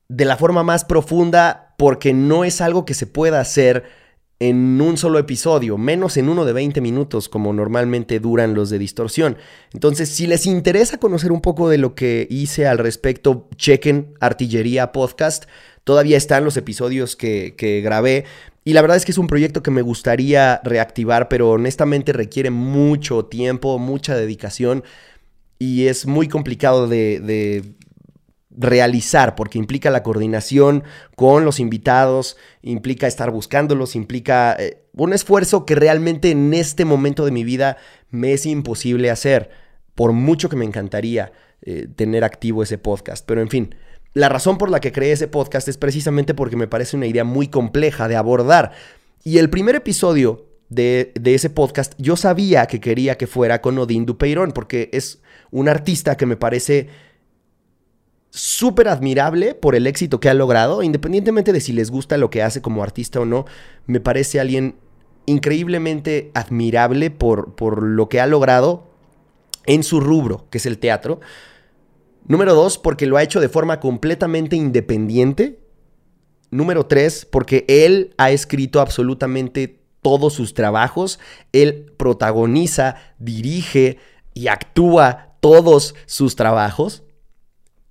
de 0.08 0.24
la 0.24 0.36
forma 0.36 0.62
más 0.62 0.84
profunda 0.84 1.74
porque 1.76 2.14
no 2.14 2.44
es 2.44 2.60
algo 2.60 2.84
que 2.84 2.94
se 2.94 3.06
pueda 3.06 3.40
hacer 3.40 3.84
en 4.40 4.80
un 4.80 4.96
solo 4.96 5.18
episodio, 5.18 5.78
menos 5.78 6.16
en 6.16 6.28
uno 6.28 6.44
de 6.44 6.52
20 6.52 6.80
minutos 6.80 7.28
como 7.28 7.52
normalmente 7.52 8.20
duran 8.20 8.54
los 8.54 8.70
de 8.70 8.78
distorsión. 8.78 9.36
Entonces, 9.72 10.08
si 10.08 10.26
les 10.26 10.46
interesa 10.46 10.98
conocer 10.98 11.32
un 11.32 11.40
poco 11.40 11.68
de 11.68 11.78
lo 11.78 11.94
que 11.94 12.26
hice 12.30 12.66
al 12.66 12.78
respecto, 12.78 13.48
chequen 13.56 14.14
Artillería 14.20 14.92
Podcast. 14.92 15.46
Todavía 15.82 16.16
están 16.16 16.44
los 16.44 16.56
episodios 16.56 17.16
que, 17.16 17.54
que 17.56 17.80
grabé. 17.80 18.24
Y 18.64 18.74
la 18.74 18.82
verdad 18.82 18.96
es 18.96 19.04
que 19.04 19.12
es 19.12 19.18
un 19.18 19.26
proyecto 19.26 19.62
que 19.62 19.70
me 19.70 19.82
gustaría 19.82 20.60
reactivar, 20.62 21.28
pero 21.28 21.50
honestamente 21.50 22.12
requiere 22.12 22.50
mucho 22.50 23.24
tiempo, 23.24 23.78
mucha 23.78 24.14
dedicación 24.14 24.84
y 25.58 25.86
es 25.86 26.06
muy 26.06 26.28
complicado 26.28 26.86
de, 26.86 27.20
de 27.20 27.64
realizar, 28.50 29.34
porque 29.34 29.58
implica 29.58 29.90
la 29.90 30.02
coordinación 30.02 30.84
con 31.16 31.44
los 31.44 31.60
invitados, 31.60 32.36
implica 32.62 33.06
estar 33.06 33.30
buscándolos, 33.30 33.94
implica 33.94 34.56
eh, 34.58 34.82
un 34.94 35.12
esfuerzo 35.12 35.66
que 35.66 35.74
realmente 35.74 36.30
en 36.30 36.54
este 36.54 36.84
momento 36.84 37.24
de 37.24 37.30
mi 37.30 37.44
vida 37.44 37.76
me 38.10 38.32
es 38.32 38.46
imposible 38.46 39.10
hacer, 39.10 39.50
por 39.94 40.12
mucho 40.12 40.48
que 40.48 40.56
me 40.56 40.64
encantaría 40.64 41.32
eh, 41.62 41.88
tener 41.94 42.24
activo 42.24 42.62
ese 42.62 42.78
podcast. 42.78 43.24
Pero 43.26 43.42
en 43.42 43.48
fin, 43.48 43.74
la 44.14 44.28
razón 44.28 44.58
por 44.58 44.70
la 44.70 44.80
que 44.80 44.92
creé 44.92 45.12
ese 45.12 45.28
podcast 45.28 45.68
es 45.68 45.76
precisamente 45.76 46.34
porque 46.34 46.56
me 46.56 46.68
parece 46.68 46.96
una 46.96 47.06
idea 47.06 47.24
muy 47.24 47.48
compleja 47.48 48.08
de 48.08 48.16
abordar. 48.16 48.72
Y 49.24 49.38
el 49.38 49.50
primer 49.50 49.74
episodio 49.74 50.46
de, 50.70 51.12
de 51.20 51.34
ese 51.34 51.50
podcast, 51.50 51.92
yo 51.98 52.16
sabía 52.16 52.66
que 52.66 52.80
quería 52.80 53.18
que 53.18 53.26
fuera 53.26 53.60
con 53.60 53.78
Odín 53.78 54.06
Dupeirón, 54.06 54.52
porque 54.52 54.88
es 54.92 55.20
un 55.50 55.68
artista 55.68 56.16
que 56.16 56.26
me 56.26 56.36
parece 56.36 56.88
súper 58.30 58.88
admirable 58.88 59.54
por 59.54 59.74
el 59.74 59.86
éxito 59.86 60.20
que 60.20 60.28
ha 60.28 60.34
logrado, 60.34 60.82
independientemente 60.82 61.52
de 61.52 61.60
si 61.60 61.72
les 61.72 61.90
gusta 61.90 62.16
lo 62.16 62.30
que 62.30 62.42
hace 62.42 62.62
como 62.62 62.82
artista 62.82 63.20
o 63.20 63.24
no, 63.24 63.46
me 63.86 64.00
parece 64.00 64.40
alguien 64.40 64.76
increíblemente 65.26 66.30
admirable 66.34 67.10
por, 67.10 67.54
por 67.54 67.82
lo 67.82 68.08
que 68.08 68.20
ha 68.20 68.26
logrado 68.26 68.88
en 69.66 69.82
su 69.82 70.00
rubro, 70.00 70.46
que 70.50 70.58
es 70.58 70.66
el 70.66 70.78
teatro. 70.78 71.20
Número 72.26 72.54
dos, 72.54 72.78
porque 72.78 73.06
lo 73.06 73.16
ha 73.16 73.22
hecho 73.22 73.40
de 73.40 73.48
forma 73.48 73.80
completamente 73.80 74.56
independiente. 74.56 75.60
Número 76.50 76.86
tres, 76.86 77.26
porque 77.26 77.64
él 77.68 78.14
ha 78.16 78.30
escrito 78.30 78.80
absolutamente 78.80 79.80
todos 80.00 80.32
sus 80.32 80.54
trabajos. 80.54 81.20
Él 81.52 81.92
protagoniza, 81.96 82.96
dirige 83.18 83.98
y 84.32 84.48
actúa 84.48 85.36
todos 85.40 85.94
sus 86.06 86.36
trabajos. 86.36 87.02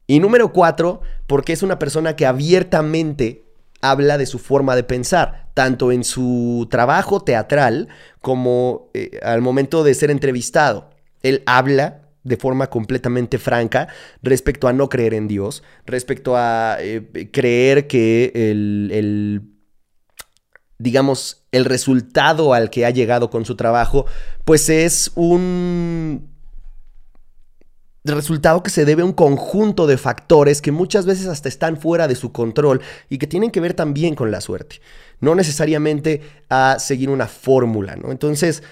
Y 0.08 0.22
número 0.22 0.54
cuatro, 0.54 1.02
porque 1.28 1.54
es 1.54 1.64
una 1.64 1.78
persona 1.78 2.16
que 2.16 2.26
abiertamente 2.26 3.44
habla 3.82 4.18
de 4.18 4.26
su 4.26 4.40
forma 4.40 4.76
de 4.76 4.84
pensar, 4.84 5.50
tanto 5.54 5.92
en 5.92 6.04
su 6.04 6.68
trabajo 6.72 7.22
teatral 7.22 7.90
como 8.22 8.90
eh, 8.94 9.20
al 9.22 9.42
momento 9.42 9.84
de 9.84 9.94
ser 9.94 10.10
entrevistado. 10.10 10.90
Él 11.24 11.44
habla 11.46 12.04
de 12.24 12.38
forma 12.38 12.70
completamente 12.70 13.38
franca 13.38 13.88
respecto 14.22 14.68
a 14.68 14.74
no 14.74 14.90
creer 14.90 15.14
en 15.14 15.28
Dios, 15.28 15.64
respecto 15.86 16.36
a 16.36 16.78
eh, 16.80 17.30
creer 17.32 17.88
que 17.88 18.32
el, 18.34 18.90
el, 18.94 19.42
digamos, 20.78 21.46
el 21.52 21.66
resultado 21.66 22.54
al 22.54 22.70
que 22.70 22.86
ha 22.86 22.90
llegado 22.90 23.30
con 23.30 23.46
su 23.46 23.56
trabajo, 23.56 24.06
pues 24.46 24.70
es 24.70 25.12
un 25.16 26.37
resultado 28.16 28.64
que 28.64 28.70
se 28.70 28.86
debe 28.86 29.02
a 29.02 29.06
un 29.06 29.14
conjunto 29.14 29.88
de 29.88 29.98
factores 29.98 30.62
que 30.62 30.72
muchas 30.72 31.06
veces 31.06 31.28
hasta 31.28 31.50
están 31.50 31.78
fuera 31.78 32.08
de 32.08 32.16
su 32.16 32.32
control 32.32 32.82
y 33.10 33.18
que 33.18 33.28
tienen 33.28 33.52
que 33.52 33.60
ver 33.60 33.74
también 33.74 34.16
con 34.16 34.32
la 34.32 34.42
suerte, 34.42 34.82
no 35.20 35.36
necesariamente 35.36 36.22
a 36.50 36.78
seguir 36.80 37.10
una 37.10 37.28
fórmula, 37.28 37.96
¿no? 37.96 38.12
Entonces, 38.12 38.64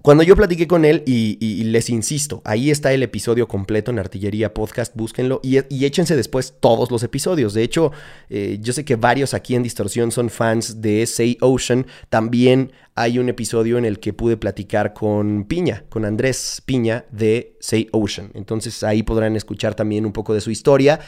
cuando 0.00 0.22
yo 0.22 0.36
platiqué 0.36 0.68
con 0.68 0.84
él, 0.84 1.02
y, 1.06 1.64
les 1.64 1.90
insisto, 1.90 2.40
ahí 2.44 2.70
está 2.70 2.92
el 2.92 3.02
episodio 3.02 3.48
completo 3.48 3.90
en 3.90 3.98
Artillería 3.98 4.54
Podcast, 4.54 4.94
búsquenlo 4.94 5.40
y, 5.42 5.56
échense 5.84 6.14
después 6.14 6.54
todos 6.60 6.92
los 6.92 7.02
episodios. 7.02 7.52
De 7.52 7.64
hecho, 7.64 7.90
eh, 8.30 8.58
yo 8.60 8.72
sé 8.72 8.84
que 8.84 8.94
varios 8.94 9.34
aquí 9.34 9.56
en 9.56 9.64
Distorsión 9.64 10.12
son 10.12 10.30
fans 10.30 10.80
de 10.80 11.04
Say 11.04 11.36
Ocean. 11.40 11.84
También 12.10 12.70
hay 12.94 13.18
un 13.18 13.28
episodio 13.28 13.76
en 13.76 13.84
el 13.84 13.98
que 13.98 14.12
pude 14.12 14.36
platicar 14.36 14.94
con 14.94 15.44
Piña, 15.44 15.84
con 15.88 16.04
Andrés 16.04 16.62
Piña 16.64 17.04
de 17.10 17.56
Say 17.58 17.88
Ocean. 17.90 18.30
Entonces 18.34 18.84
ahí 18.84 19.02
podrán 19.02 19.34
escuchar 19.34 19.74
también 19.74 20.06
un 20.06 20.12
poco 20.12 20.32
de 20.32 20.40
su 20.40 20.52
historia 20.52 21.00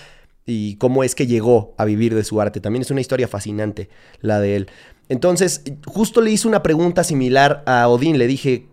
y 0.46 0.74
cómo 0.76 1.04
es 1.04 1.14
que 1.14 1.28
llegó 1.28 1.74
a 1.78 1.84
vivir 1.84 2.14
de 2.16 2.24
su 2.24 2.40
arte. 2.40 2.60
También 2.60 2.82
es 2.82 2.90
una 2.90 3.00
historia 3.00 3.28
fascinante 3.28 3.88
la 4.20 4.40
de 4.40 4.56
él. 4.56 4.70
Entonces, 5.08 5.62
justo 5.86 6.20
le 6.20 6.30
hice 6.30 6.46
una 6.46 6.62
pregunta 6.62 7.02
similar 7.02 7.64
a 7.66 7.88
Odín. 7.88 8.16
Le 8.16 8.28
dije, 8.28 8.66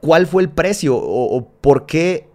cuál 0.00 0.26
fue 0.26 0.42
el 0.42 0.50
precio 0.50 0.96
o, 0.96 1.52
por 1.60 1.86
qué, 1.86 2.28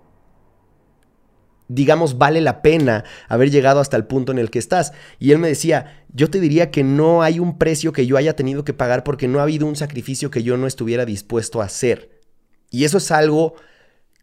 digamos, 1.67 2.17
vale 2.17 2.41
la 2.41 2.62
pena 2.62 3.03
haber 3.27 3.51
llegado 3.51 3.79
hasta 3.79 3.98
el 3.98 4.05
punto 4.05 4.32
en 4.32 4.39
el 4.39 4.50
que 4.50 4.60
estás. 4.60 4.93
Y 5.20 5.32
él 5.32 5.39
me 5.39 5.48
decía, 5.48 6.05
yo 6.13 6.29
te 6.29 6.39
diría 6.39 6.72
que 6.72 6.84
no 6.84 7.24
hay 7.24 7.39
un 7.39 7.58
precio 7.58 7.93
que 7.93 8.05
yo 8.05 8.17
haya 8.17 8.36
tenido 8.36 8.63
que 8.63 8.74
pagar 8.74 9.03
porque 9.03 9.27
no 9.27 9.39
ha 9.39 9.43
habido 9.43 9.65
un 9.65 9.75
sacrificio 9.75 10.29
que 10.29 10.43
yo 10.43 10.58
no 10.58 10.67
estuviera 10.67 11.05
dispuesto 11.05 11.62
a 11.62 11.65
hacer. 11.65 12.22
Y 12.70 12.86
eso 12.86 12.98
es 12.98 13.12
algo 13.12 13.55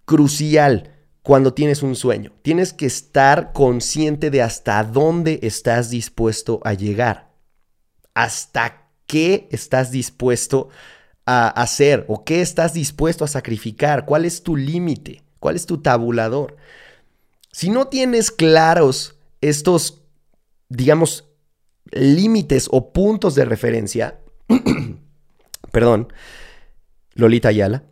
crucial 0.04 0.96
cuando 1.22 1.54
tienes 1.54 1.82
un 1.82 1.96
sueño. 1.96 2.32
Tienes 2.42 2.72
que 2.72 2.86
estar 2.86 3.52
consciente 3.52 4.30
de 4.30 4.42
hasta 4.42 4.82
dónde 4.84 5.40
estás 5.42 5.90
dispuesto 5.90 6.60
a 6.64 6.74
llegar. 6.74 7.30
Hasta 8.14 8.88
qué 9.06 9.48
estás 9.50 9.90
dispuesto 9.90 10.68
a 10.68 10.99
a 11.32 11.48
hacer 11.48 12.04
o 12.08 12.24
qué 12.24 12.40
estás 12.40 12.74
dispuesto 12.74 13.24
a 13.24 13.28
sacrificar, 13.28 14.04
cuál 14.04 14.24
es 14.24 14.42
tu 14.42 14.56
límite, 14.56 15.22
cuál 15.38 15.54
es 15.54 15.64
tu 15.64 15.78
tabulador. 15.78 16.56
Si 17.52 17.70
no 17.70 17.86
tienes 17.86 18.32
claros 18.32 19.14
estos, 19.40 20.02
digamos, 20.68 21.28
límites 21.92 22.66
o 22.72 22.92
puntos 22.92 23.36
de 23.36 23.44
referencia, 23.44 24.18
perdón, 25.70 26.12
Lolita 27.14 27.50
Ayala, 27.50 27.84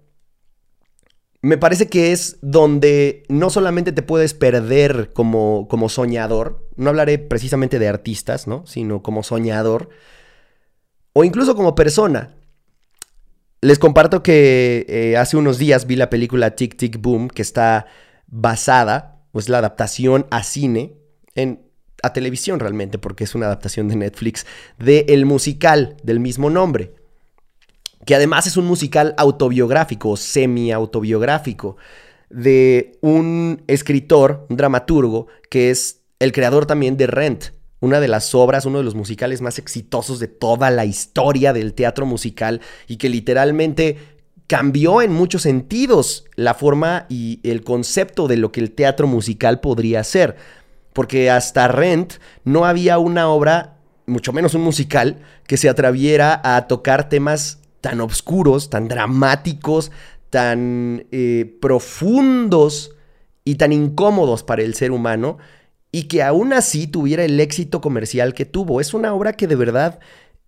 me 1.41 1.59
parece 1.59 1.87
que 1.87 2.11
es 2.11 2.39
donde 2.43 3.23
no 3.29 3.51
solamente 3.51 3.93
te 3.93 4.03
puedes 4.03 4.35
perder 4.35 5.13
como, 5.13 5.69
como 5.69 5.89
soñador, 5.89 6.69
no 6.75 6.91
hablaré 6.91 7.19
precisamente 7.19 7.79
de 7.79 7.87
artistas, 7.87 8.49
¿no? 8.49 8.67
Sino 8.67 9.01
como 9.01 9.23
soñador, 9.23 9.91
o 11.13 11.23
incluso 11.23 11.55
como 11.55 11.77
persona. 11.77 12.38
Les 13.61 13.81
comparto 13.81 14.23
que 14.23 14.87
eh, 14.89 15.17
hace 15.17 15.37
unos 15.37 15.59
días 15.59 15.87
vi 15.87 15.97
la 15.97 16.11
película 16.11 16.55
Tic 16.55 16.77
Tic 16.77 17.01
Boom, 17.01 17.29
que 17.29 17.43
está 17.43 17.87
basada, 18.29 19.23
o 19.33 19.41
es 19.41 19.49
la 19.49 19.59
adaptación 19.59 20.27
a 20.31 20.45
cine, 20.45 20.95
en, 21.35 21.63
a 22.05 22.13
televisión 22.13 22.61
realmente, 22.61 22.99
porque 22.99 23.25
es 23.25 23.35
una 23.35 23.47
adaptación 23.47 23.89
de 23.89 23.97
Netflix, 23.97 24.47
del 24.79 25.07
el 25.09 25.27
musical 25.27 25.97
del 26.05 26.21
mismo 26.21 26.51
nombre. 26.51 26.95
Que 28.05 28.15
además 28.15 28.47
es 28.47 28.57
un 28.57 28.67
musical 28.67 29.15
autobiográfico, 29.19 30.17
semi-autobiográfico, 30.17 31.77
de 32.31 32.97
un 33.01 33.65
escritor, 33.67 34.47
un 34.51 34.57
dramaturgo, 34.57 35.27
que 35.51 35.71
es 35.71 36.03
el 36.21 36.31
creador 36.31 36.67
también 36.67 36.97
de 36.97 37.09
Rent, 37.09 37.47
una 37.81 38.01
de 38.01 38.09
las 38.09 38.35
obras, 38.35 38.67
uno 38.67 38.79
de 38.79 38.85
los 38.85 38.95
musicales 38.95 39.41
más 39.41 39.59
exitosos 39.59 40.19
de 40.19 40.29
toda 40.29 40.71
la 40.71 40.85
historia 40.85 41.53
del 41.53 41.75
teatro 41.75 42.07
musical 42.07 42.61
y 42.87 42.97
que 42.97 43.09
literalmente 43.09 43.99
cambió 44.47 45.03
en 45.03 45.13
muchos 45.13 45.43
sentidos 45.43 46.25
la 46.35 46.55
forma 46.55 47.07
y 47.09 47.41
el 47.45 47.63
concepto 47.63 48.27
de 48.27 48.39
lo 48.39 48.51
que 48.51 48.61
el 48.61 48.73
teatro 48.73 49.07
musical 49.07 49.61
podría 49.61 50.03
ser. 50.03 50.37
Porque 50.93 51.31
hasta 51.31 51.69
Rent 51.69 52.15
no 52.45 52.65
había 52.65 52.99
una 52.99 53.29
obra, 53.29 53.77
mucho 54.07 54.33
menos 54.33 54.55
un 54.55 54.63
musical, 54.63 55.19
que 55.47 55.59
se 55.59 55.69
atreviera 55.69 56.41
a 56.43 56.67
tocar 56.67 57.09
temas 57.09 57.61
tan 57.81 58.01
oscuros, 58.01 58.71
tan 58.71 58.89
dramáticos, 58.89 59.93
tan 60.31 61.07
eh, 61.13 61.57
profundos 61.61 62.93
y 63.45 63.57
tan 63.57 63.73
incómodos 63.73 64.43
para 64.43 64.63
el 64.63 64.75
ser 64.75 64.91
humano 64.91 65.39
y 65.91 66.05
que 66.05 66.23
aún 66.23 66.53
así 66.53 66.87
tuviera 66.87 67.25
el 67.25 67.41
éxito 67.41 67.81
comercial 67.81 68.35
que 68.35 68.45
tuvo. 68.45 68.81
Es 68.81 68.95
una 68.95 69.15
obra 69.15 69.33
que 69.33 69.47
de 69.47 69.57
verdad 69.57 70.01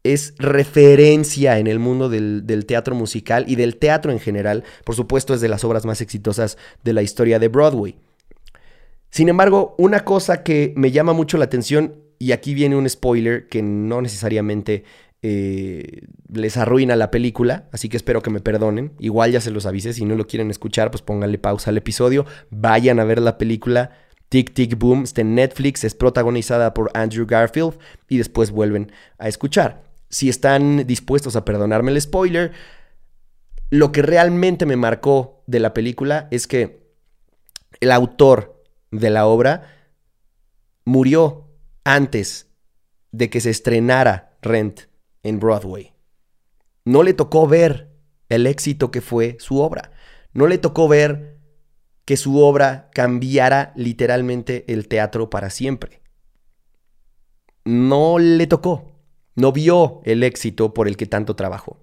es 0.02 0.34
referencia 0.38 1.58
en 1.58 1.66
el 1.66 1.78
mundo 1.78 2.08
del, 2.08 2.64
teatro 2.66 2.94
musical 2.94 3.44
y 3.48 3.56
del 3.56 3.76
teatro 3.76 4.12
en 4.12 4.20
general. 4.20 4.64
Por 4.84 4.94
supuesto, 4.94 5.34
es 5.34 5.40
de 5.40 5.48
las 5.48 5.64
obras 5.64 5.84
más 5.84 6.00
exitosas 6.00 6.56
de 6.84 6.92
la 6.92 7.02
historia 7.02 7.38
de 7.38 7.48
Broadway. 7.48 7.96
Sin 9.10 9.28
embargo, 9.28 9.74
una 9.78 10.04
cosa 10.04 10.42
que 10.42 10.72
me 10.76 10.90
llama 10.90 11.12
mucho 11.12 11.36
la 11.36 11.44
atención, 11.44 11.96
y 12.18 12.32
aquí 12.32 12.54
viene 12.54 12.76
un 12.76 12.88
spoiler 12.88 13.48
que 13.48 13.62
no 13.62 14.02
necesariamente 14.02 14.84
eh, 15.22 16.02
les 16.32 16.56
arruina 16.56 16.96
la 16.96 17.10
película, 17.10 17.68
así 17.72 17.88
que 17.88 17.96
espero 17.96 18.22
que 18.22 18.30
me 18.30 18.40
perdonen. 18.40 18.92
Igual 19.00 19.32
ya 19.32 19.40
se 19.40 19.50
los 19.50 19.66
avisé, 19.66 19.92
si 19.92 20.04
no 20.04 20.14
lo 20.14 20.26
quieren 20.26 20.50
escuchar, 20.50 20.90
pues 20.90 21.02
pónganle 21.02 21.38
pausa 21.38 21.70
al 21.70 21.78
episodio, 21.78 22.24
vayan 22.50 23.00
a 23.00 23.04
ver 23.04 23.20
la 23.20 23.36
película 23.36 23.90
Tic 24.30 24.54
Tic 24.54 24.78
Boom 24.78 25.02
está 25.02 25.20
en 25.22 25.34
Netflix, 25.34 25.82
es 25.82 25.94
protagonizada 25.94 26.72
por 26.72 26.90
Andrew 26.94 27.26
Garfield 27.26 27.78
y 28.08 28.16
después 28.16 28.52
vuelven 28.52 28.92
a 29.18 29.28
escuchar. 29.28 29.82
Si 30.08 30.28
están 30.28 30.86
dispuestos 30.86 31.34
a 31.34 31.44
perdonarme 31.44 31.90
el 31.90 32.00
spoiler, 32.00 32.52
lo 33.70 33.90
que 33.90 34.02
realmente 34.02 34.66
me 34.66 34.76
marcó 34.76 35.42
de 35.46 35.58
la 35.58 35.74
película 35.74 36.28
es 36.30 36.46
que 36.46 36.80
el 37.80 37.90
autor 37.90 38.62
de 38.92 39.10
la 39.10 39.26
obra 39.26 39.76
murió 40.84 41.48
antes 41.82 42.46
de 43.10 43.30
que 43.30 43.40
se 43.40 43.50
estrenara 43.50 44.36
Rent 44.42 44.82
en 45.24 45.40
Broadway. 45.40 45.92
No 46.84 47.02
le 47.02 47.14
tocó 47.14 47.48
ver 47.48 47.90
el 48.28 48.46
éxito 48.46 48.92
que 48.92 49.00
fue 49.00 49.36
su 49.40 49.58
obra. 49.58 49.90
No 50.32 50.46
le 50.46 50.58
tocó 50.58 50.86
ver 50.86 51.29
que 52.10 52.16
su 52.16 52.40
obra 52.40 52.90
cambiara 52.92 53.72
literalmente 53.76 54.64
el 54.66 54.88
teatro 54.88 55.30
para 55.30 55.48
siempre. 55.48 56.00
No 57.64 58.18
le 58.18 58.48
tocó, 58.48 58.90
no 59.36 59.52
vio 59.52 60.00
el 60.02 60.24
éxito 60.24 60.74
por 60.74 60.88
el 60.88 60.96
que 60.96 61.06
tanto 61.06 61.36
trabajó. 61.36 61.78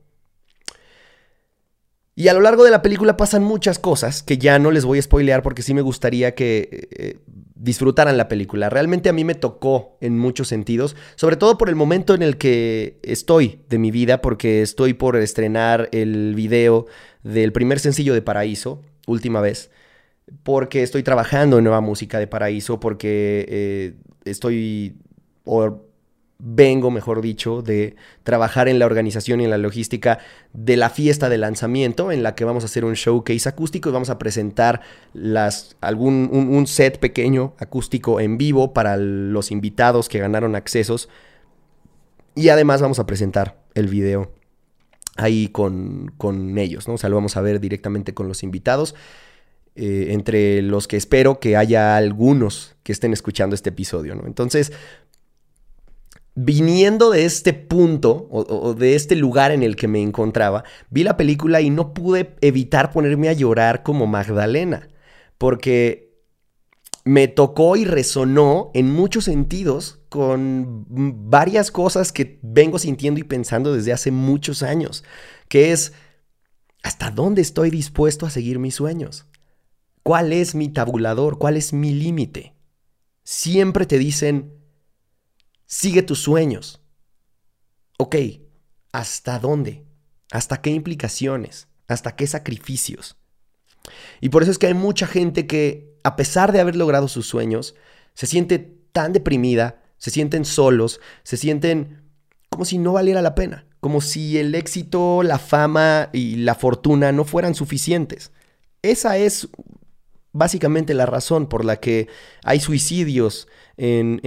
Y 2.14 2.28
a 2.28 2.34
lo 2.34 2.42
largo 2.42 2.66
de 2.66 2.72
la 2.72 2.82
película 2.82 3.16
pasan 3.16 3.42
muchas 3.42 3.80
cosas 3.80 4.22
que 4.22 4.38
ya 4.38 4.60
no 4.60 4.70
les 4.70 4.84
voy 4.84 5.00
a 5.00 5.02
spoilear 5.02 5.44
porque 5.44 5.62
sí 5.62 5.74
me 5.74 5.82
gustaría 5.82 6.36
que 6.36 6.90
eh, 6.92 7.20
disfrutaran 7.56 8.18
la 8.18 8.28
película. 8.28 8.70
Realmente 8.70 9.08
a 9.08 9.14
mí 9.14 9.24
me 9.24 9.34
tocó 9.34 9.98
en 10.02 10.18
muchos 10.20 10.50
sentidos, 10.50 10.98
sobre 11.16 11.38
todo 11.38 11.58
por 11.58 11.70
el 11.70 11.76
momento 11.76 12.14
en 12.16 12.22
el 12.22 12.38
que 12.38 13.00
estoy 13.02 13.62
de 13.70 13.78
mi 13.78 13.92
vida, 13.92 14.22
porque 14.22 14.62
estoy 14.62 14.94
por 14.94 15.16
estrenar 15.16 15.88
el 15.94 16.36
video 16.36 16.86
del 17.24 17.54
primer 17.54 17.80
sencillo 17.80 18.14
de 18.14 18.22
Paraíso, 18.22 18.82
última 19.06 19.40
vez, 19.40 19.72
porque 20.44 20.84
estoy 20.84 21.04
trabajando 21.04 21.58
en 21.58 21.64
nueva 21.64 21.82
música 21.82 22.20
de 22.20 22.28
Paraíso, 22.28 22.80
porque 22.80 23.46
eh, 23.50 23.94
estoy 24.26 24.96
vengo, 26.40 26.92
mejor 26.92 27.22
dicho, 27.22 27.62
de 27.62 27.96
trabajar 28.24 28.68
en 28.68 28.80
la 28.80 28.86
organización 28.86 29.42
y 29.42 29.46
en 29.46 29.50
la 29.50 29.58
logística 29.58 30.20
de 30.54 30.78
la 30.78 30.90
fiesta 30.90 31.30
de 31.30 31.38
lanzamiento, 31.38 32.12
en 32.12 32.24
la 32.24 32.36
que 32.36 32.46
vamos 32.46 32.64
a 32.64 32.68
hacer 32.68 32.86
un 32.86 32.94
showcase 32.94 33.50
acústico 33.50 33.90
y 33.90 33.92
vamos 33.92 34.10
a 34.10 34.20
presentar 34.20 34.82
las, 35.14 35.76
algún, 35.82 36.30
un, 36.32 36.68
set 36.68 37.00
pequeño 37.00 37.54
acústico 37.58 38.20
en 38.20 38.38
vivo 38.38 38.74
para 38.74 38.98
los 38.98 39.52
invitados 39.52 40.10
que 40.10 40.20
ganaron 40.20 40.56
accesos. 40.56 41.10
Y 42.36 42.50
además 42.50 42.82
vamos 42.82 43.00
a 43.00 43.08
presentar 43.08 43.58
el 43.74 43.88
video 43.88 44.32
ahí 45.16 45.48
con, 45.48 46.14
ellos, 46.58 46.88
¿no? 46.88 46.96
O 46.96 46.98
sea, 46.98 47.10
lo 47.10 47.16
vamos 47.16 47.36
a 47.36 47.42
ver 47.42 47.60
directamente 47.60 48.14
con 48.14 48.28
los 48.28 48.44
invitados. 48.44 48.94
Eh, 49.80 50.12
entre 50.12 50.64
los 50.64 50.88
que 50.88 50.98
espero 50.98 51.40
que 51.40 51.56
haya 51.56 51.98
algunos 51.98 52.76
que 52.82 52.92
estén 52.92 53.14
escuchando 53.14 53.54
este 53.54 53.70
episodio, 53.70 54.16
¿no? 54.16 54.26
Entonces, 54.26 54.74
viniendo 56.34 57.12
de 57.12 57.26
este 57.26 57.54
punto 57.54 58.28
o, 58.32 58.74
de 58.74 58.96
este 58.96 59.16
lugar 59.16 59.52
en 59.52 59.62
el 59.62 59.76
que 59.76 59.88
me 59.88 60.02
encontraba, 60.02 60.64
vi 60.90 61.04
la 61.04 61.16
película 61.16 61.62
y 61.62 61.70
no 61.70 61.94
pude 61.94 62.34
evitar 62.42 62.92
ponerme 62.92 63.30
a 63.30 63.34
llorar 63.34 63.84
como 63.84 64.08
Magdalena, 64.08 64.88
porque 65.38 66.24
me 67.06 67.28
tocó 67.28 67.76
y 67.76 67.86
resonó 67.86 68.72
en 68.74 68.92
muchos 68.92 69.26
sentidos 69.26 70.00
con 70.10 70.88
varias 71.30 71.70
cosas 71.70 72.12
que 72.12 72.40
vengo 72.42 72.80
sintiendo 72.80 73.20
y 73.20 73.26
pensando 73.26 73.76
desde 73.76 73.94
hace 73.94 74.10
muchos 74.10 74.64
años, 74.64 75.04
que 75.50 75.72
es, 75.72 75.94
¿hasta 76.82 77.12
dónde 77.12 77.44
estoy 77.44 77.70
dispuesto 77.70 78.26
a 78.26 78.32
seguir 78.32 78.58
mis 78.58 78.74
sueños? 78.74 79.28
¿Cuál 80.08 80.32
es 80.32 80.56
mi 80.56 80.70
tabulador? 80.70 81.38
¿Cuál 81.38 81.58
es 81.58 81.74
mi 81.74 81.94
límite? 81.94 82.54
Siempre 83.26 83.86
te 83.86 83.98
dicen, 83.98 84.54
Sigue 85.66 86.02
tus 86.02 86.20
sueños. 86.20 86.80
Ok, 87.98 88.16
¿hasta 88.94 89.38
dónde? 89.38 89.84
¿Hasta 90.32 90.62
qué 90.62 90.70
implicaciones? 90.70 91.68
¿Hasta 91.90 92.16
qué 92.16 92.26
sacrificios? 92.26 93.18
Y 94.22 94.30
por 94.30 94.44
eso 94.44 94.52
es 94.52 94.58
que 94.58 94.68
hay 94.68 94.74
mucha 94.74 95.08
gente 95.08 95.46
que, 95.46 96.00
a 96.06 96.16
pesar 96.16 96.54
de 96.54 96.62
haber 96.62 96.78
logrado 96.78 97.10
sus 97.10 97.28
sueños, 97.28 97.76
se 98.14 98.28
siente 98.28 98.60
tan 98.94 99.12
deprimida, 99.12 99.84
se 99.98 100.10
sienten 100.10 100.46
solos, 100.46 101.02
se 101.24 101.36
sienten 101.36 102.10
como 102.50 102.64
si 102.64 102.78
no 102.78 102.94
valiera 102.94 103.22
la 103.22 103.36
pena, 103.36 103.66
como 103.82 104.00
si 104.00 104.38
el 104.38 104.56
éxito, 104.56 105.22
la 105.22 105.38
fama 105.38 106.12
y 106.14 106.38
la 106.38 106.56
fortuna 106.56 107.12
no 107.12 107.26
fueran 107.26 107.56
suficientes. 107.56 108.32
Esa 108.82 109.18
es 109.18 109.50
básicamente 110.32 110.94
la 110.94 111.06
razón 111.06 111.48
por 111.48 111.66
la 111.66 111.78
que 111.78 112.08
hay 112.44 112.60
suicidios 112.60 113.48
en, 113.78 114.20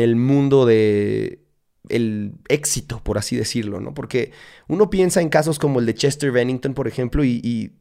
el 0.00 0.16
mundo 0.16 0.66
de 0.66 1.44
el 1.88 2.34
éxito, 2.48 3.00
por 3.02 3.16
así 3.16 3.36
decirlo, 3.36 3.80
¿no? 3.80 3.94
Porque 3.94 4.32
uno 4.66 4.90
piensa 4.90 5.22
en 5.22 5.30
casos 5.30 5.58
como 5.58 5.80
el 5.80 5.86
de 5.86 5.94
Chester 5.94 6.30
Bennington, 6.30 6.74
por 6.74 6.86
ejemplo, 6.86 7.24
y, 7.24 7.72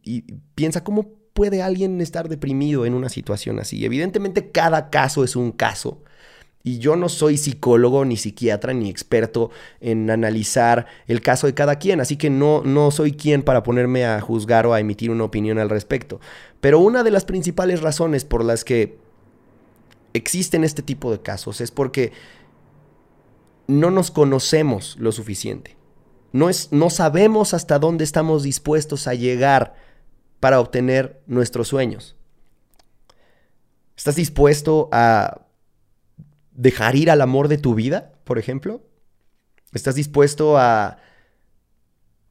piensa 0.55 0.83
cómo 0.83 1.17
puede 1.33 1.61
alguien 1.61 1.99
estar 2.01 2.29
deprimido 2.29 2.85
en 2.85 2.93
una 2.93 3.09
situación 3.09 3.59
así. 3.59 3.85
Evidentemente 3.85 4.51
cada 4.51 4.89
caso 4.89 5.23
es 5.23 5.35
un 5.35 5.51
caso. 5.51 6.03
Y 6.67 6.79
yo 6.79 6.97
no 6.97 7.07
soy 7.07 7.37
psicólogo, 7.37 8.03
ni 8.03 8.17
psiquiatra, 8.17 8.73
ni 8.73 8.89
experto 8.89 9.51
en 9.79 10.09
analizar 10.09 10.85
el 11.07 11.21
caso 11.21 11.47
de 11.47 11.53
cada 11.53 11.77
quien, 11.77 12.01
así 12.01 12.17
que 12.17 12.29
no, 12.29 12.61
no 12.61 12.91
soy 12.91 13.13
quien 13.13 13.41
para 13.41 13.63
ponerme 13.63 14.05
a 14.05 14.19
juzgar 14.19 14.67
o 14.67 14.73
a 14.73 14.81
emitir 14.81 15.09
una 15.09 15.23
opinión 15.23 15.59
al 15.59 15.69
respecto. 15.69 16.19
Pero 16.59 16.79
una 16.79 17.03
de 17.03 17.11
las 17.11 17.23
principales 17.23 17.79
razones 17.79 18.25
por 18.25 18.43
las 18.43 18.65
que 18.65 18.97
existen 20.11 20.65
este 20.65 20.81
tipo 20.81 21.09
de 21.09 21.21
casos 21.21 21.61
es 21.61 21.71
porque 21.71 22.11
no 23.67 23.89
nos 23.89 24.11
conocemos 24.11 24.97
lo 24.99 25.13
suficiente. 25.13 25.77
No, 26.33 26.49
es, 26.49 26.73
no 26.73 26.89
sabemos 26.89 27.53
hasta 27.53 27.79
dónde 27.79 28.03
estamos 28.03 28.43
dispuestos 28.43 29.07
a 29.07 29.13
llegar 29.13 29.75
para 30.41 30.59
obtener 30.59 31.21
nuestros 31.27 31.69
sueños. 31.69 32.17
¿Estás 33.95 34.17
dispuesto 34.17 34.89
a 34.91 35.46
dejar 36.57 36.95
ir 36.95 37.09
al 37.09 37.21
amor 37.21 37.47
de 37.47 37.57
tu 37.57 37.75
vida, 37.75 38.11
por 38.25 38.37
ejemplo? 38.37 38.81
¿Estás 39.71 39.95
dispuesto 39.95 40.57
a 40.57 40.97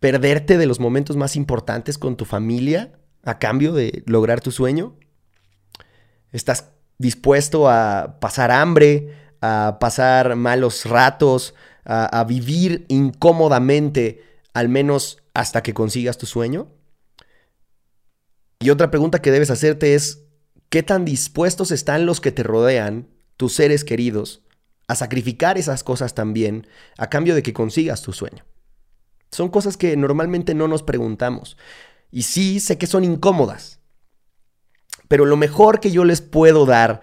perderte 0.01 0.59
de 0.59 0.67
los 0.67 0.81
momentos 0.81 1.17
más 1.17 1.37
importantes 1.37 1.97
con 1.97 2.17
tu 2.17 2.27
familia 2.27 2.93
a 3.25 3.39
cambio 3.39 3.73
de 3.73 4.03
lograr 4.07 4.41
tu 4.41 4.51
sueño? 4.51 4.97
¿Estás 6.33 6.73
dispuesto 6.99 7.71
a 7.71 8.19
pasar 8.21 8.51
hambre, 8.51 9.15
a 9.41 9.79
pasar 9.81 10.37
malos 10.37 10.85
ratos, 10.85 11.55
a, 11.85 12.25
vivir 12.25 12.85
incómodamente, 12.89 14.25
al 14.55 14.69
menos 14.69 15.23
hasta 15.35 15.63
que 15.63 15.73
consigas 15.73 16.19
tu 16.19 16.27
sueño? 16.27 16.69
Y 18.59 18.71
otra 18.71 18.91
pregunta 18.91 19.23
que 19.23 19.31
debes 19.31 19.51
hacerte 19.51 19.95
es, 19.95 20.25
¿qué 20.69 20.83
tan 20.83 21.05
dispuestos 21.05 21.71
están 21.71 22.07
los 22.07 22.21
que 22.21 22.33
te 22.33 22.43
rodean, 22.43 23.07
tus 23.37 23.55
seres 23.55 23.85
queridos, 23.85 24.43
a 24.89 24.95
sacrificar 24.95 25.59
esas 25.59 25.83
cosas 25.83 26.15
también 26.15 26.67
a 26.97 27.09
cambio 27.09 27.35
de 27.35 27.43
que 27.43 27.53
consigas 27.53 28.03
tu 28.03 28.13
sueño? 28.13 28.45
Son 29.31 29.49
cosas 29.49 29.77
que 29.77 29.97
normalmente 29.97 30.55
no 30.55 30.69
nos 30.69 30.83
preguntamos. 30.83 31.57
Y 32.11 32.23
sí, 32.23 32.61
sé 32.61 32.79
que 32.79 32.87
son 32.87 33.05
incómodas, 33.05 33.81
pero 35.09 35.25
lo 35.25 35.37
mejor 35.37 35.81
que 35.81 35.91
yo 35.91 36.05
les 36.05 36.21
puedo 36.21 36.67
dar 36.67 37.03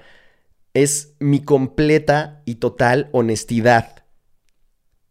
es 0.73 1.13
mi 1.19 1.43
completa 1.43 2.41
y 2.45 2.55
total 2.55 3.09
honestidad. 3.11 4.05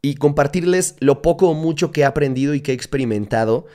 Y 0.01 0.17
compartirles 0.17 0.97
lo 0.99 1.23
poco 1.23 1.49
o 1.49 1.55
mucho 1.55 1.93
que 1.93 2.01
he 2.01 2.05
aprendido 2.05 2.55
y 2.55 2.61
que 2.61 2.73
he 2.73 2.75
experimentado 2.75 3.67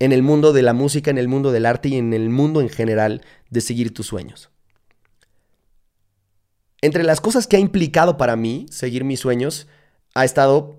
en 0.00 0.10
el 0.10 0.22
mundo 0.22 0.52
de 0.52 0.62
la 0.62 0.72
música, 0.72 1.10
en 1.10 1.18
el 1.18 1.28
mundo 1.28 1.52
del 1.52 1.64
arte 1.64 1.90
y 1.90 1.96
en 1.96 2.12
el 2.12 2.28
mundo 2.28 2.60
en 2.60 2.68
general 2.68 3.22
de 3.50 3.60
seguir 3.60 3.94
tus 3.94 4.06
sueños. 4.06 4.51
Entre 6.82 7.04
las 7.04 7.20
cosas 7.20 7.46
que 7.46 7.56
ha 7.56 7.60
implicado 7.60 8.18
para 8.18 8.36
mí 8.36 8.66
seguir 8.70 9.04
mis 9.04 9.20
sueños, 9.20 9.66
ha 10.14 10.26
estado 10.26 10.76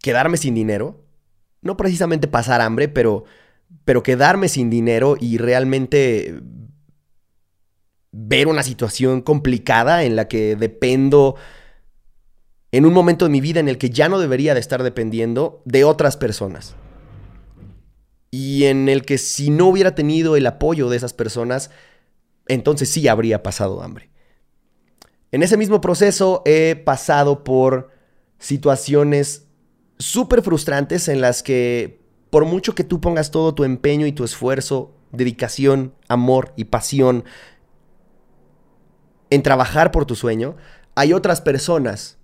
quedarme 0.00 0.36
sin 0.36 0.54
dinero, 0.54 1.04
no 1.60 1.76
precisamente 1.76 2.28
pasar 2.28 2.60
hambre, 2.60 2.88
pero 2.88 3.24
pero 3.84 4.02
quedarme 4.02 4.48
sin 4.48 4.70
dinero 4.70 5.16
y 5.18 5.38
realmente 5.38 6.40
ver 8.12 8.48
una 8.48 8.62
situación 8.62 9.22
complicada 9.22 10.04
en 10.04 10.16
la 10.16 10.28
que 10.28 10.56
dependo 10.56 11.36
en 12.72 12.84
un 12.84 12.92
momento 12.92 13.24
de 13.24 13.30
mi 13.30 13.40
vida 13.40 13.60
en 13.60 13.68
el 13.68 13.78
que 13.78 13.90
ya 13.90 14.08
no 14.08 14.18
debería 14.18 14.54
de 14.54 14.60
estar 14.60 14.82
dependiendo 14.82 15.62
de 15.64 15.84
otras 15.84 16.16
personas. 16.16 16.74
Y 18.30 18.64
en 18.64 18.90
el 18.90 19.06
que 19.06 19.16
si 19.16 19.48
no 19.48 19.66
hubiera 19.66 19.94
tenido 19.94 20.36
el 20.36 20.46
apoyo 20.46 20.90
de 20.90 20.98
esas 20.98 21.14
personas, 21.14 21.70
entonces 22.46 22.90
sí 22.90 23.08
habría 23.08 23.42
pasado 23.42 23.82
hambre. 23.82 24.10
En 25.30 25.42
ese 25.42 25.56
mismo 25.56 25.80
proceso 25.80 26.42
he 26.44 26.76
pasado 26.76 27.44
por 27.44 27.90
situaciones 28.38 29.46
súper 29.98 30.42
frustrantes 30.42 31.08
en 31.08 31.20
las 31.20 31.42
que 31.42 32.00
por 32.30 32.44
mucho 32.44 32.74
que 32.74 32.84
tú 32.84 33.00
pongas 33.00 33.30
todo 33.30 33.54
tu 33.54 33.64
empeño 33.64 34.06
y 34.06 34.12
tu 34.12 34.24
esfuerzo, 34.24 34.94
dedicación, 35.12 35.94
amor 36.08 36.52
y 36.56 36.64
pasión 36.64 37.24
en 39.30 39.42
trabajar 39.42 39.90
por 39.90 40.06
tu 40.06 40.14
sueño, 40.14 40.56
hay 40.94 41.12
otras 41.12 41.40
personas 41.40 42.18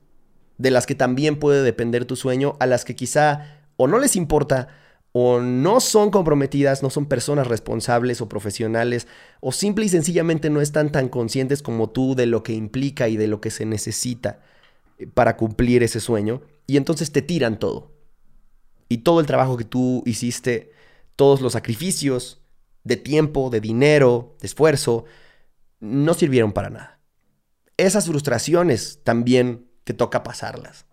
de 0.59 0.71
las 0.71 0.87
que 0.87 0.95
también 0.95 1.39
puede 1.39 1.63
depender 1.63 2.05
tu 2.05 2.17
sueño, 2.17 2.57
a 2.61 2.67
las 2.67 2.85
que 2.85 2.95
quizá 2.95 3.61
o 3.77 3.87
no 3.87 3.99
les 3.99 4.17
importa, 4.17 4.69
o 5.17 5.41
no 5.41 5.79
son 5.79 6.11
comprometidas, 6.11 6.83
no 6.83 6.91
son 6.91 7.07
personas 7.07 7.47
responsables 7.47 8.21
o 8.21 8.29
profesionales, 8.29 9.07
o 9.39 9.53
simple 9.53 9.85
y 9.85 9.89
sencillamente 9.89 10.51
no 10.51 10.61
están 10.61 10.91
tan 10.91 11.09
conscientes 11.09 11.63
como 11.63 11.89
tú 11.91 12.17
de 12.17 12.27
lo 12.27 12.43
que 12.43 12.53
implica 12.53 13.09
y 13.09 13.17
de 13.17 13.29
lo 13.29 13.41
que 13.41 13.53
se 13.53 13.65
necesita 13.65 14.41
para 15.15 15.37
cumplir 15.37 15.85
ese 15.85 16.01
sueño, 16.01 16.43
y 16.67 16.79
entonces 16.79 17.13
te 17.13 17.23
tiran 17.23 17.61
todo 17.61 17.93
y 18.89 18.99
todo 18.99 19.21
el 19.21 19.27
trabajo 19.27 19.57
que 19.57 19.65
tú 19.65 20.03
hiciste, 20.05 20.73
todos 21.15 21.41
los 21.41 21.53
sacrificios, 21.53 22.41
de 22.83 22.97
tiempo, 22.97 23.51
de 23.51 23.61
dinero, 23.61 24.37
de 24.41 24.49
esfuerzo, 24.49 25.05
no 25.79 26.15
sirvieron 26.15 26.53
para 26.53 26.71
nada. 26.71 27.01
Esas 27.77 28.07
frustraciones 28.07 28.99
también 29.05 29.69
te 29.85 29.95
toca 29.95 30.25
pasarlas. 30.25 30.87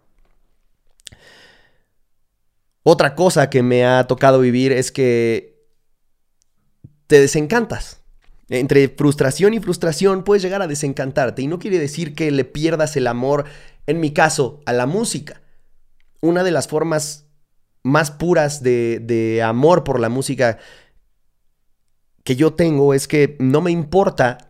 Otra 2.84 3.14
cosa 3.16 3.50
que 3.50 3.62
me 3.62 3.86
ha 3.86 4.08
tocado 4.08 4.40
vivir 4.40 4.72
es 4.72 4.92
que 4.92 5.62
te 7.08 7.20
desencantas. 7.20 8.02
Entre 8.50 8.90
frustración 8.90 9.54
y 9.54 9.60
frustración 9.60 10.24
puedes 10.24 10.42
llegar 10.42 10.62
a 10.62 10.68
desencantarte 10.68 11.42
y 11.42 11.48
no 11.48 11.60
quiere 11.60 11.80
decir 11.80 12.16
que 12.16 12.32
le 12.32 12.44
pierdas 12.44 12.98
el 12.98 13.08
amor, 13.08 13.46
en 13.86 14.00
mi 14.00 14.12
caso, 14.12 14.62
a 14.66 14.74
la 14.74 14.88
música. 14.88 15.42
Una 16.22 16.44
de 16.44 16.52
las 16.52 16.68
formas 16.68 17.28
más 17.84 18.12
puras 18.12 18.64
de, 18.64 19.00
de 19.00 19.42
amor 19.42 19.84
por 19.84 20.00
la 20.00 20.10
música 20.10 20.58
que 22.24 22.36
yo 22.36 22.54
tengo 22.54 22.94
es 22.94 23.08
que 23.08 23.38
no 23.40 23.62
me 23.62 23.72
importa 23.72 24.50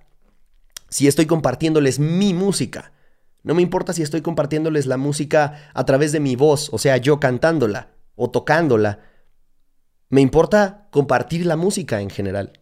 si 0.90 1.08
estoy 1.08 1.26
compartiéndoles 1.26 2.00
mi 2.00 2.34
música. 2.34 2.92
No 3.44 3.56
me 3.56 3.62
importa 3.62 3.94
si 3.94 4.04
estoy 4.04 4.22
compartiéndoles 4.22 4.86
la 4.86 4.98
música 4.98 5.70
a 5.74 5.86
través 5.86 6.12
de 6.12 6.20
mi 6.20 6.36
voz, 6.36 6.70
o 6.72 6.78
sea, 6.78 6.98
yo 6.98 7.20
cantándola 7.20 7.90
o 8.22 8.30
tocándola. 8.30 9.00
Me 10.10 10.22
importa 10.22 10.88
compartir 10.92 11.44
la 11.48 11.56
música 11.56 12.02
en 12.02 12.12
general. 12.12 12.54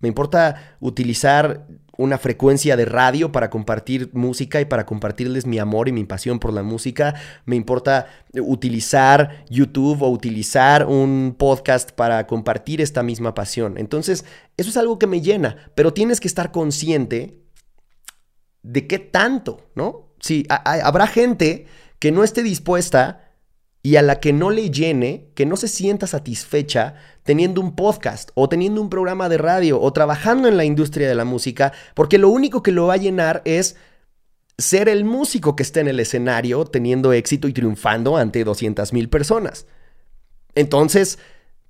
Me 0.00 0.08
importa 0.08 0.76
utilizar 0.80 1.68
una 1.96 2.18
frecuencia 2.18 2.76
de 2.76 2.84
radio 2.84 3.30
para 3.30 3.48
compartir 3.48 4.10
música 4.12 4.60
y 4.60 4.64
para 4.64 4.84
compartirles 4.84 5.46
mi 5.46 5.60
amor 5.60 5.88
y 5.88 5.92
mi 5.92 6.02
pasión 6.02 6.40
por 6.40 6.52
la 6.52 6.64
música. 6.64 7.14
Me 7.44 7.54
importa 7.54 8.08
utilizar 8.34 9.44
YouTube 9.48 10.02
o 10.02 10.08
utilizar 10.08 10.86
un 10.86 11.36
podcast 11.38 11.92
para 11.92 12.26
compartir 12.26 12.80
esta 12.80 13.04
misma 13.04 13.36
pasión. 13.36 13.78
Entonces, 13.78 14.24
eso 14.56 14.70
es 14.70 14.76
algo 14.76 14.98
que 14.98 15.06
me 15.06 15.20
llena, 15.20 15.70
pero 15.76 15.92
tienes 15.92 16.18
que 16.18 16.26
estar 16.26 16.50
consciente 16.50 17.40
de 18.64 18.88
qué 18.88 18.98
tanto, 18.98 19.70
¿no? 19.76 20.16
Sí, 20.18 20.44
habrá 20.48 21.06
gente 21.06 21.66
que 22.00 22.10
no 22.10 22.24
esté 22.24 22.42
dispuesta 22.42 23.31
y 23.82 23.96
a 23.96 24.02
la 24.02 24.20
que 24.20 24.32
no 24.32 24.50
le 24.50 24.70
llene, 24.70 25.30
que 25.34 25.44
no 25.44 25.56
se 25.56 25.66
sienta 25.66 26.06
satisfecha 26.06 26.94
teniendo 27.24 27.60
un 27.60 27.74
podcast 27.74 28.30
o 28.34 28.48
teniendo 28.48 28.80
un 28.80 28.88
programa 28.88 29.28
de 29.28 29.38
radio 29.38 29.80
o 29.80 29.92
trabajando 29.92 30.48
en 30.48 30.56
la 30.56 30.64
industria 30.64 31.08
de 31.08 31.14
la 31.14 31.24
música, 31.24 31.72
porque 31.94 32.18
lo 32.18 32.28
único 32.28 32.62
que 32.62 32.72
lo 32.72 32.86
va 32.86 32.94
a 32.94 32.98
llenar 32.98 33.42
es 33.44 33.76
ser 34.56 34.88
el 34.88 35.04
músico 35.04 35.56
que 35.56 35.64
esté 35.64 35.80
en 35.80 35.88
el 35.88 35.98
escenario 35.98 36.64
teniendo 36.64 37.12
éxito 37.12 37.48
y 37.48 37.52
triunfando 37.52 38.16
ante 38.16 38.44
200 38.44 38.92
mil 38.92 39.08
personas. 39.08 39.66
Entonces, 40.54 41.18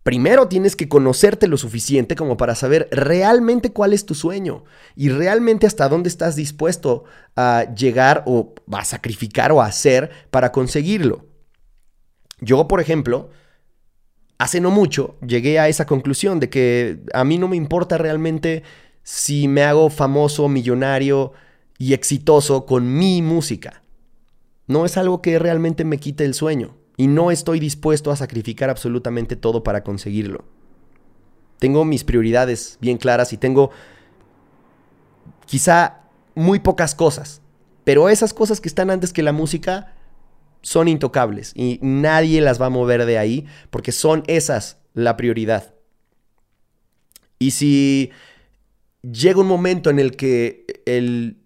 primero 0.02 0.48
tienes 0.48 0.76
que 0.76 0.88
conocerte 0.88 1.48
lo 1.48 1.56
suficiente 1.56 2.14
como 2.14 2.36
para 2.36 2.54
saber 2.54 2.88
realmente 2.90 3.72
cuál 3.72 3.94
es 3.94 4.04
tu 4.04 4.14
sueño 4.14 4.64
y 4.96 5.08
realmente 5.08 5.66
hasta 5.66 5.88
dónde 5.88 6.10
estás 6.10 6.36
dispuesto 6.36 7.04
a 7.36 7.72
llegar 7.74 8.24
o 8.26 8.54
a 8.70 8.84
sacrificar 8.84 9.52
o 9.52 9.62
a 9.62 9.66
hacer 9.66 10.10
para 10.30 10.52
conseguirlo. 10.52 11.31
Yo, 12.42 12.66
por 12.66 12.80
ejemplo, 12.80 13.30
hace 14.36 14.60
no 14.60 14.72
mucho 14.72 15.16
llegué 15.24 15.60
a 15.60 15.68
esa 15.68 15.86
conclusión 15.86 16.40
de 16.40 16.50
que 16.50 17.00
a 17.14 17.22
mí 17.22 17.38
no 17.38 17.46
me 17.46 17.56
importa 17.56 17.98
realmente 17.98 18.64
si 19.04 19.46
me 19.46 19.62
hago 19.62 19.90
famoso, 19.90 20.48
millonario 20.48 21.32
y 21.78 21.94
exitoso 21.94 22.66
con 22.66 22.92
mi 22.92 23.22
música. 23.22 23.84
No 24.66 24.84
es 24.84 24.96
algo 24.96 25.22
que 25.22 25.38
realmente 25.38 25.84
me 25.84 25.98
quite 25.98 26.24
el 26.24 26.34
sueño 26.34 26.76
y 26.96 27.06
no 27.06 27.30
estoy 27.30 27.60
dispuesto 27.60 28.10
a 28.10 28.16
sacrificar 28.16 28.70
absolutamente 28.70 29.36
todo 29.36 29.62
para 29.62 29.84
conseguirlo. 29.84 30.44
Tengo 31.60 31.84
mis 31.84 32.02
prioridades 32.02 32.76
bien 32.80 32.98
claras 32.98 33.32
y 33.32 33.36
tengo 33.36 33.70
quizá 35.46 36.00
muy 36.34 36.58
pocas 36.58 36.96
cosas, 36.96 37.40
pero 37.84 38.08
esas 38.08 38.34
cosas 38.34 38.60
que 38.60 38.68
están 38.68 38.90
antes 38.90 39.12
que 39.12 39.22
la 39.22 39.32
música 39.32 39.94
son 40.62 40.88
intocables 40.88 41.52
y 41.54 41.78
nadie 41.82 42.40
las 42.40 42.60
va 42.60 42.66
a 42.66 42.70
mover 42.70 43.04
de 43.04 43.18
ahí 43.18 43.46
porque 43.70 43.92
son 43.92 44.22
esas 44.26 44.78
la 44.94 45.16
prioridad. 45.16 45.74
Y 47.38 47.50
si 47.52 48.10
llega 49.02 49.40
un 49.40 49.48
momento 49.48 49.90
en 49.90 49.98
el 49.98 50.16
que 50.16 50.64
el 50.86 51.38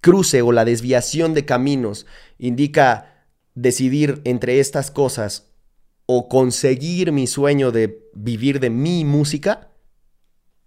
cruce 0.00 0.42
o 0.42 0.52
la 0.52 0.64
desviación 0.64 1.32
de 1.32 1.44
caminos 1.44 2.06
indica 2.38 3.26
decidir 3.54 4.20
entre 4.24 4.58
estas 4.58 4.90
cosas 4.90 5.52
o 6.06 6.28
conseguir 6.28 7.12
mi 7.12 7.26
sueño 7.26 7.70
de 7.70 8.10
vivir 8.14 8.58
de 8.58 8.70
mi 8.70 9.04
música, 9.04 9.70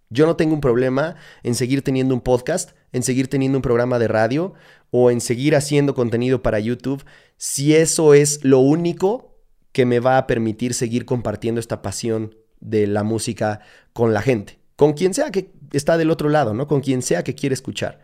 yo 0.10 0.26
no 0.26 0.36
tengo 0.36 0.54
un 0.54 0.62
problema 0.62 1.16
en 1.44 1.56
seguir 1.56 1.82
teniendo 1.82 2.14
un 2.14 2.22
podcast, 2.22 2.72
en 2.95 3.03
seguir 3.03 3.27
teniendo 3.27 3.58
un 3.58 3.62
programa 3.62 3.99
de 3.99 4.08
radio 4.08 4.53
o 4.89 5.12
en 5.12 5.19
seguir 5.19 5.55
haciendo 5.55 5.93
contenido 5.93 6.41
para 6.41 6.60
YouTube, 6.60 7.03
si 7.38 7.75
eso 7.75 8.13
es 8.13 8.43
lo 8.43 8.60
único 8.60 9.36
que 9.73 9.86
me 9.86 9.99
va 9.99 10.17
a 10.17 10.27
permitir 10.27 10.73
seguir 10.73 11.05
compartiendo 11.05 11.60
esta 11.60 11.81
pasión 11.81 12.36
de 12.62 12.88
la 12.88 13.03
música 13.03 13.60
con 13.91 14.13
la 14.13 14.21
gente, 14.21 14.60
con 14.77 14.93
quien 14.93 15.13
sea 15.13 15.29
que 15.29 15.51
está 15.73 15.97
del 15.97 16.10
otro 16.10 16.29
lado, 16.29 16.53
¿no? 16.53 16.67
Con 16.67 16.79
quien 16.79 17.01
sea 17.01 17.23
que 17.23 17.36
quiere 17.36 17.53
escuchar. 17.53 17.99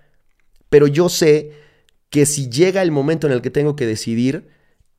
Pero 0.69 0.87
yo 0.87 1.07
sé 1.07 1.53
que 2.09 2.25
si 2.25 2.49
llega 2.49 2.81
el 2.81 2.91
momento 2.91 3.27
en 3.27 3.33
el 3.33 3.41
que 3.41 3.49
tengo 3.49 3.77
que 3.77 3.85
decidir, 3.87 4.49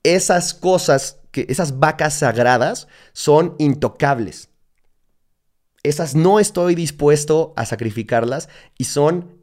esas 0.02 0.54
cosas, 0.54 1.20
que 1.30 1.44
esas 1.50 1.78
vacas 1.78 2.14
sagradas 2.14 2.88
son 3.12 3.54
intocables 3.58 4.48
esas 5.82 6.14
no 6.14 6.38
estoy 6.38 6.74
dispuesto 6.74 7.52
a 7.56 7.66
sacrificarlas 7.66 8.48
y 8.78 8.84
son 8.84 9.41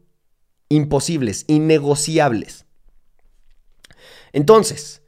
imposibles, 0.69 1.45
innegociables. 1.47 2.65
Entonces, 4.32 5.01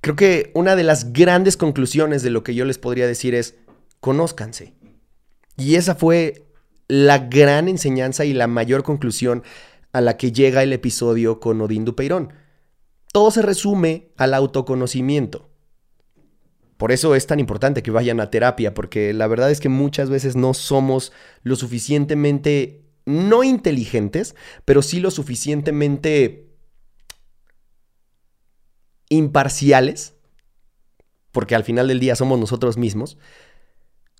creo 0.00 0.16
que 0.16 0.52
una 0.54 0.76
de 0.76 0.84
las 0.84 1.12
grandes 1.12 1.56
conclusiones 1.56 2.22
de 2.22 2.30
lo 2.30 2.42
que 2.42 2.54
yo 2.54 2.64
les 2.64 2.78
podría 2.78 3.06
decir 3.06 3.34
es, 3.34 3.56
conózcanse. 4.00 4.74
Y 5.56 5.74
esa 5.74 5.94
fue 5.94 6.46
la 6.88 7.18
gran 7.18 7.68
enseñanza 7.68 8.24
y 8.24 8.32
la 8.32 8.46
mayor 8.46 8.82
conclusión 8.82 9.42
a 9.92 10.00
la 10.00 10.16
que 10.16 10.32
llega 10.32 10.62
el 10.62 10.72
episodio 10.72 11.40
con 11.40 11.60
Odín 11.60 11.84
Dupeirón. 11.84 12.32
Todo 13.12 13.30
se 13.30 13.42
resume 13.42 14.12
al 14.16 14.34
autoconocimiento. 14.34 15.51
Por 16.82 16.90
eso 16.90 17.14
es 17.14 17.28
tan 17.28 17.38
importante 17.38 17.80
que 17.84 17.92
vayan 17.92 18.18
a 18.18 18.28
terapia, 18.28 18.74
porque 18.74 19.12
la 19.12 19.28
verdad 19.28 19.52
es 19.52 19.60
que 19.60 19.68
muchas 19.68 20.10
veces 20.10 20.34
no 20.34 20.52
somos 20.52 21.12
lo 21.44 21.54
suficientemente, 21.54 22.82
no 23.06 23.44
inteligentes, 23.44 24.34
pero 24.64 24.82
sí 24.82 24.98
lo 24.98 25.12
suficientemente 25.12 26.50
imparciales, 29.10 30.16
porque 31.30 31.54
al 31.54 31.62
final 31.62 31.86
del 31.86 32.00
día 32.00 32.16
somos 32.16 32.40
nosotros 32.40 32.76
mismos, 32.76 33.16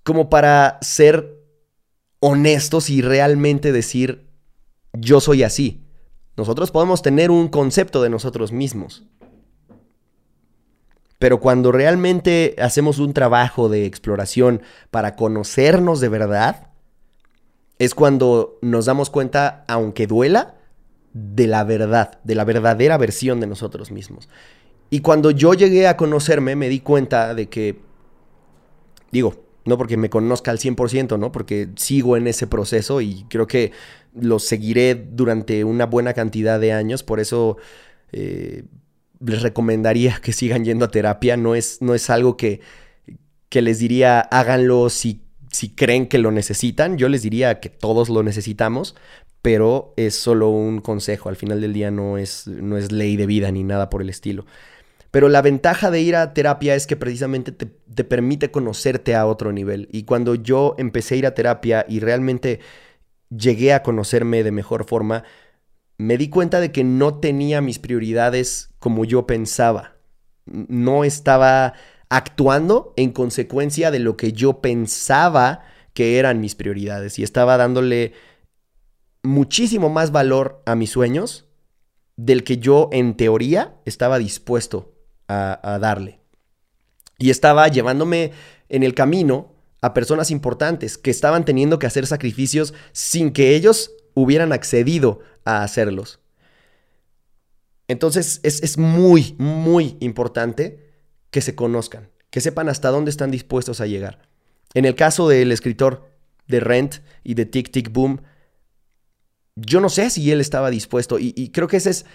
como 0.05 0.29
para 0.29 0.77
ser 0.81 1.43
honestos 2.21 2.89
y 2.89 3.01
realmente 3.01 3.73
decir, 3.73 4.29
yo 4.93 5.19
soy 5.19 5.43
así. 5.43 5.85
Nosotros 6.37 6.71
podemos 6.71 7.01
tener 7.01 7.29
un 7.29 7.49
concepto 7.49 8.01
de 8.01 8.09
nosotros 8.09 8.53
mismos, 8.53 9.03
pero 11.23 11.39
cuando 11.39 11.71
realmente 11.71 12.53
hacemos 12.59 12.99
un 12.99 13.13
trabajo 13.13 13.69
de 13.69 13.85
exploración 13.85 14.61
para 14.91 15.15
conocernos 15.15 16.01
de 16.01 16.09
verdad, 16.09 16.67
es 17.79 17.95
cuando 17.95 18.59
nos 18.61 18.87
damos 18.87 19.09
cuenta, 19.09 19.63
aunque 19.69 20.05
duela, 20.05 20.55
de 21.13 21.47
la 21.47 21.63
verdad, 21.63 22.19
de 22.25 22.35
la 22.35 22.43
verdadera 22.43 22.97
versión 22.97 23.39
de 23.39 23.47
nosotros 23.47 23.89
mismos. 23.89 24.27
Y 24.89 24.99
cuando 24.99 25.31
yo 25.31 25.53
llegué 25.53 25.87
a 25.87 25.95
conocerme, 25.95 26.57
me 26.57 26.67
di 26.67 26.81
cuenta 26.81 27.33
de 27.33 27.47
que, 27.47 27.79
digo, 29.13 29.45
no 29.63 29.77
porque 29.77 29.95
me 29.95 30.09
conozca 30.09 30.51
al 30.51 30.59
100%, 30.59 31.17
¿no? 31.17 31.31
Porque 31.31 31.69
sigo 31.77 32.17
en 32.17 32.27
ese 32.27 32.47
proceso 32.47 32.99
y 32.99 33.23
creo 33.29 33.47
que 33.47 33.71
lo 34.13 34.39
seguiré 34.39 34.93
durante 34.93 35.63
una 35.63 35.85
buena 35.85 36.11
cantidad 36.11 36.59
de 36.59 36.73
años, 36.73 37.01
por 37.01 37.21
eso 37.21 37.55
eh, 38.11 38.65
les 39.25 39.41
recomendaría 39.41 40.19
que 40.21 40.33
sigan 40.33 40.65
yendo 40.65 40.85
a 40.85 40.91
terapia. 40.91 41.37
No 41.37 41.55
es, 41.55 41.81
no 41.81 41.93
es 41.95 42.09
algo 42.09 42.37
que, 42.37 42.61
que 43.49 43.61
les 43.61 43.79
diría 43.79 44.19
háganlo 44.19 44.89
si, 44.89 45.21
si 45.51 45.69
creen 45.69 46.07
que 46.07 46.17
lo 46.17 46.31
necesitan. 46.31 46.97
Yo 46.97 47.09
les 47.09 47.21
diría 47.21 47.59
que 47.59 47.69
todos 47.69 48.09
lo 48.09 48.23
necesitamos, 48.23 48.95
pero 49.41 49.93
es 49.97 50.15
solo 50.15 50.49
un 50.49 50.81
consejo. 50.81 51.29
Al 51.29 51.35
final 51.35 51.61
del 51.61 51.73
día 51.73 51.91
no 51.91 52.17
es, 52.17 52.47
no 52.47 52.77
es 52.77 52.91
ley 52.91 53.15
de 53.15 53.25
vida 53.25 53.51
ni 53.51 53.63
nada 53.63 53.89
por 53.89 54.01
el 54.01 54.09
estilo. 54.09 54.45
Pero 55.11 55.29
la 55.29 55.43
ventaja 55.43 55.91
de 55.91 56.01
ir 56.01 56.15
a 56.15 56.33
terapia 56.33 56.73
es 56.73 56.87
que 56.87 56.95
precisamente 56.95 57.51
te, 57.51 57.67
te, 57.67 58.03
permite 58.03 58.49
conocerte 58.49 59.13
a 59.13 59.27
otro 59.27 59.51
nivel. 59.51 59.87
Y 59.91 60.03
cuando 60.03 60.33
yo 60.33 60.73
empecé 60.79 61.13
a 61.13 61.17
ir 61.19 61.25
a 61.27 61.35
terapia 61.35 61.85
y 61.87 61.99
realmente 61.99 62.61
llegué 63.29 63.73
a 63.73 63.83
conocerme 63.83 64.43
de 64.43 64.51
mejor 64.51 64.85
forma, 64.85 65.23
me 65.97 66.17
di 66.17 66.29
cuenta 66.29 66.59
de 66.59 66.71
que 66.71 66.83
no 66.83 67.19
tenía 67.19 67.61
mis 67.61 67.79
prioridades 67.79 68.71
como 68.79 69.05
yo 69.05 69.27
pensaba. 69.27 69.95
No 70.45 71.03
estaba 71.03 71.73
actuando 72.09 72.93
en 72.97 73.11
consecuencia 73.11 73.91
de 73.91 73.99
lo 73.99 74.17
que 74.17 74.33
yo 74.33 74.61
pensaba 74.61 75.61
que 75.93 76.19
eran 76.19 76.39
mis 76.39 76.55
prioridades 76.55 77.17
y 77.19 77.23
estaba 77.23 77.57
dándole 77.57 78.13
muchísimo 79.23 79.89
más 79.89 80.11
valor 80.11 80.61
a 80.65 80.75
mis 80.75 80.91
sueños 80.91 81.45
del 82.17 82.43
que 82.43 82.57
yo 82.57 82.89
en 82.91 83.15
teoría 83.15 83.75
estaba 83.85 84.19
dispuesto 84.19 84.93
a, 85.27 85.79
darle. 85.81 86.19
Y 87.17 87.31
estaba 87.31 87.67
llevándome 87.67 88.31
en 88.69 88.83
el 88.83 88.93
camino 88.93 89.53
a 89.81 89.93
personas 89.93 90.29
importantes 90.29 90.97
que 90.97 91.09
estaban 91.09 91.45
teniendo 91.45 91.79
que 91.79 91.87
hacer 91.87 92.05
sacrificios 92.05 92.73
sin 92.91 93.31
que 93.31 93.55
ellos 93.55 93.91
hubieran 94.13 94.53
accedido 94.53 95.21
a 95.45 95.63
hacerlos. 95.63 96.19
Entonces 97.87 98.39
es, 98.43 98.63
es, 98.63 98.77
muy, 98.77 99.35
muy 99.37 99.97
importante 99.99 100.79
que 101.31 101.41
se 101.41 101.55
conozcan, 101.55 102.09
que 102.29 102.41
sepan 102.41 102.69
hasta 102.69 102.89
dónde 102.89 103.11
están 103.11 103.31
dispuestos 103.31 103.81
a 103.81 103.87
llegar. 103.87 104.27
En 104.73 104.85
el 104.85 104.95
caso 104.95 105.27
del 105.27 105.51
escritor 105.51 106.09
de 106.47 106.59
Rent 106.59 106.95
y 107.23 107.33
de 107.33 107.45
Tic 107.45 107.71
Tic 107.71 107.91
Boom, 107.91 108.21
yo 109.55 109.81
no 109.81 109.89
sé 109.89 110.09
si 110.09 110.31
él 110.31 110.41
estaba 110.41 110.71
dispuesto 110.71 111.19
y, 111.19 111.49
creo 111.49 111.67
que 111.67 111.77
ese 111.77 111.91
es 111.91 112.05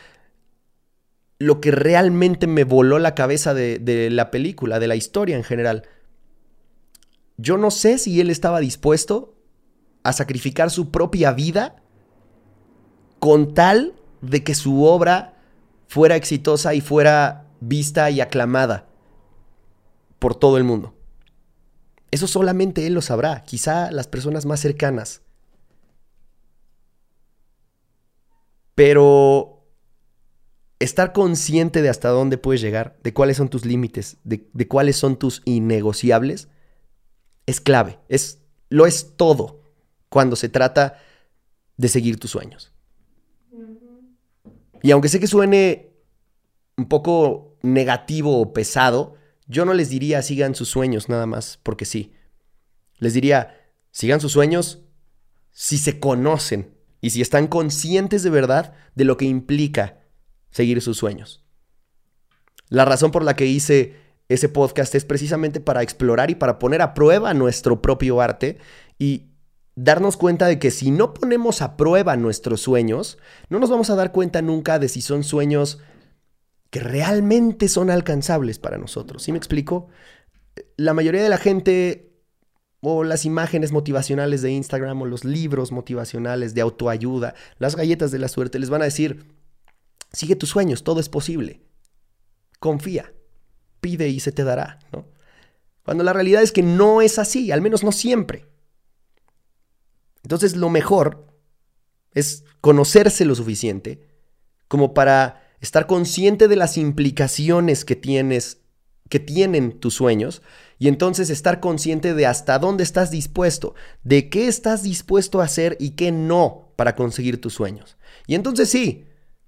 lo 1.39 1.61
que 1.61 1.71
realmente 1.71 2.49
me 2.49 2.65
voló 2.65 2.99
la 2.99 3.15
cabeza 3.15 3.55
de, 3.55 3.79
de 3.79 4.11
la 4.11 4.33
película, 4.33 4.81
de 4.81 4.89
la 4.89 4.97
historia 4.97 5.37
en 5.37 5.45
general. 5.45 5.85
Yo 7.37 7.57
no 7.57 7.71
sé 7.71 7.99
si 7.99 8.21
él 8.21 8.31
estaba 8.31 8.59
dispuesto 8.59 9.37
a 10.03 10.13
sacrificar 10.13 10.71
su 10.71 10.91
propia 10.91 11.31
vida 11.33 11.77
con 13.19 13.55
tal 13.55 13.95
de 14.21 14.45
que 14.45 14.55
su 14.55 14.85
obra 14.85 15.35
fuera 15.87 16.17
exitosa 16.17 16.75
y 16.75 16.81
fuera 16.81 17.47
vista 17.61 18.11
y 18.11 18.21
aclamada 18.21 18.87
por 20.19 20.35
todo 20.35 20.57
el 20.57 20.65
mundo. 20.65 20.95
Eso 22.11 22.27
solamente 22.27 22.87
él 22.87 22.95
lo 22.95 23.03
sabrá, 23.03 23.43
quizá 23.45 23.91
las 23.91 24.07
personas 24.07 24.47
más 24.47 24.61
cercanas. 24.61 25.23
Pero 28.75 29.59
estar 30.79 31.13
consciente 31.13 31.83
de 31.83 31.89
hasta 31.89 32.09
dónde 32.09 32.39
puedes 32.39 32.61
llegar, 32.61 32.97
de 33.03 33.13
cuáles 33.13 33.37
son 33.37 33.49
tus 33.49 33.65
límites, 33.65 34.17
de, 34.25 34.69
cuáles 34.69 34.97
son 34.97 35.19
tus 35.19 35.43
innegociables, 35.45 36.49
es 37.47 37.61
clave. 37.61 37.99
Es, 38.09 38.39
lo 38.69 38.87
es 38.87 39.17
todo 39.17 39.63
cuando 40.09 40.37
se 40.37 40.49
trata 40.49 40.99
de 41.77 41.89
seguir 41.89 42.19
tus 42.19 42.31
sueños. 42.31 42.73
Y 44.83 44.91
aunque 44.91 45.09
sé 45.09 45.21
que 45.21 45.27
suene 45.27 45.93
un 46.77 46.89
poco 46.89 47.57
negativo 47.63 48.41
o 48.41 48.53
pesado, 48.53 49.15
yo 49.47 49.65
no 49.65 49.75
les 49.75 49.91
diría 49.91 50.23
sigan 50.23 50.55
sus 50.55 50.69
sueños 50.69 51.09
nada 51.09 51.27
más, 51.27 51.59
porque 51.63 51.85
sí. 51.85 52.13
Les 52.99 53.15
diría, 53.15 53.71
sigan 53.91 54.21
sus 54.21 54.33
sueños 54.33 54.81
si 55.51 55.79
se 55.79 55.99
conocen, 55.99 56.79
y 57.01 57.11
si 57.11 57.21
están 57.21 57.47
conscientes 57.47 58.23
de 58.23 58.31
verdad 58.31 58.75
de 58.95 59.05
lo 59.05 59.17
que 59.17 59.25
implica 59.25 59.99
seguir 60.51 60.81
sus 60.83 60.97
sueños. 60.97 61.45
La 62.69 62.85
razón 62.85 63.11
por 63.11 63.23
la 63.23 63.37
que 63.37 63.47
hice 63.47 63.97
ese 64.29 64.49
podcast 64.49 64.95
es 64.95 65.05
precisamente 65.05 65.61
para 65.61 65.83
explorar 65.83 66.31
y 66.31 66.35
para 66.35 66.59
poner 66.59 66.83
a 66.83 66.95
prueba 66.95 67.33
nuestro 67.35 67.81
propio 67.81 68.21
arte 68.21 68.59
y 68.99 69.29
darnos 69.81 70.17
cuenta 70.17 70.47
de 70.47 70.59
que 70.59 70.73
si 70.73 70.91
no 70.91 71.15
ponemos 71.15 71.63
a 71.63 71.77
prueba 71.77 72.17
nuestros 72.17 72.61
sueños, 72.61 73.17
no 73.49 73.61
nos 73.61 73.71
vamos 73.71 73.91
a 73.91 73.95
dar 73.95 74.11
cuenta 74.11 74.43
nunca 74.43 74.81
de 74.81 74.89
si 74.89 75.01
son 75.01 75.23
sueños 75.23 75.79
que 76.71 76.81
realmente 76.81 77.69
son 77.69 77.89
alcanzables 77.89 78.59
para 78.59 78.77
nosotros. 78.77 79.23
¿Sí 79.23 79.31
me 79.31 79.39
explico? 79.39 79.87
La 80.77 80.95
mayoría 80.95 81.23
de 81.23 81.29
la 81.29 81.39
gente 81.39 82.11
o 82.81 83.05
las 83.05 83.25
imágenes 83.25 83.71
motivacionales 83.71 84.43
de 84.43 84.51
Instagram 84.51 85.01
o 85.03 85.07
los 85.07 85.25
libros 85.25 85.71
motivacionales 85.71 86.55
de 86.55 86.61
autoayuda, 86.61 87.35
las 87.59 87.77
galletas 87.77 88.11
de 88.11 88.19
la 88.19 88.29
suerte, 88.29 88.59
les 88.59 88.71
van 88.71 88.83
a 88.83 88.87
decir, 88.87 89.27
sigue 90.13 90.35
tus 90.35 90.49
sueños, 90.49 90.83
todo 90.83 90.99
es 90.99 91.09
posible. 91.09 91.63
Confía, 92.59 93.13
pide 93.81 94.09
y 94.09 94.19
se 94.19 94.33
te 94.33 94.43
dará. 94.43 94.81
Cuando 95.85 96.03
la 96.03 96.13
realidad 96.13 96.43
es 96.43 96.51
que 96.51 96.65
no 96.65 97.01
es 97.01 97.21
así, 97.21 97.53
al 97.53 97.63
menos 97.63 97.85
no 97.85 97.93
siempre. 97.93 98.48
Entonces 100.23 100.57
lo 100.57 100.69
mejor 100.69 101.27
es 102.13 102.45
conocerse 102.61 103.25
lo 103.25 103.35
suficiente 103.35 104.09
como 104.67 104.95
para 104.95 105.43
estar 105.61 105.87
consciente 105.87 106.49
de 106.49 106.57
las 106.57 106.77
implicaciones 106.77 107.85
que 107.85 107.97
tienes 107.97 108.59
que 109.09 109.21
tienen 109.21 109.81
tus 109.81 109.95
sueños 109.95 110.43
y 110.79 110.89
entonces 110.89 111.31
estar 111.31 111.61
consciente 111.61 112.15
de 112.15 112.27
hasta 112.27 112.59
dónde 112.59 112.85
estás 112.85 113.11
dispuesto, 113.11 113.75
de 114.03 114.29
qué 114.29 114.49
estás 114.49 114.83
dispuesto 114.83 115.41
a 115.41 115.45
hacer 115.45 115.77
y 115.81 115.91
qué 115.91 116.13
no 116.13 116.73
para 116.77 116.95
conseguir 116.95 117.41
tus 117.41 117.55
sueños. 117.55 117.97
Y 118.27 118.35
entonces 118.35 118.69
sí, 118.69 119.07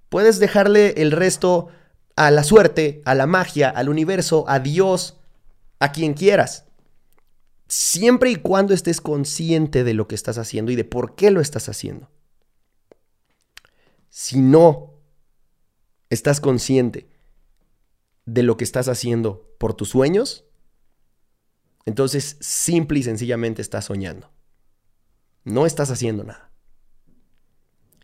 puedes 0.09 0.39
dejarle 0.39 0.95
el 0.97 1.13
resto 1.13 1.69
a 2.17 2.31
la 2.31 2.43
suerte, 2.43 3.03
a 3.05 3.15
la 3.15 3.27
magia, 3.27 3.69
al 3.69 3.89
universo, 3.89 4.45
a 4.49 4.59
Dios, 4.59 5.19
a 5.79 5.93
quien 5.93 6.15
quieras. 6.15 6.65
Siempre 7.71 8.33
y 8.33 8.35
cuando 8.35 8.75
estés 8.75 9.01
consciente 9.01 9.85
de 9.85 9.95
lo 9.95 10.09
que 10.09 10.17
estás 10.17 10.39
haciendo 10.39 10.73
y 10.73 10.75
de 10.75 10.83
por 10.83 11.15
qué 11.15 11.31
lo 11.31 11.41
estás 11.41 11.69
haciendo. 11.69 12.11
Si 14.09 14.41
no 14.41 14.95
estás 16.09 16.41
consciente 16.41 17.09
de 18.27 18.43
lo 18.43 18.57
que 18.57 18.65
estás 18.65 18.89
haciendo 18.89 19.55
por 19.57 19.75
tus 19.75 19.91
sueños, 19.91 20.47
entonces 21.87 22.39
simple 22.41 22.99
y 22.99 23.03
sencillamente 23.05 23.63
estás 23.63 23.85
soñando. 23.85 24.33
No 25.45 25.65
estás 25.65 25.93
haciendo 25.93 26.25
nada. 26.25 26.51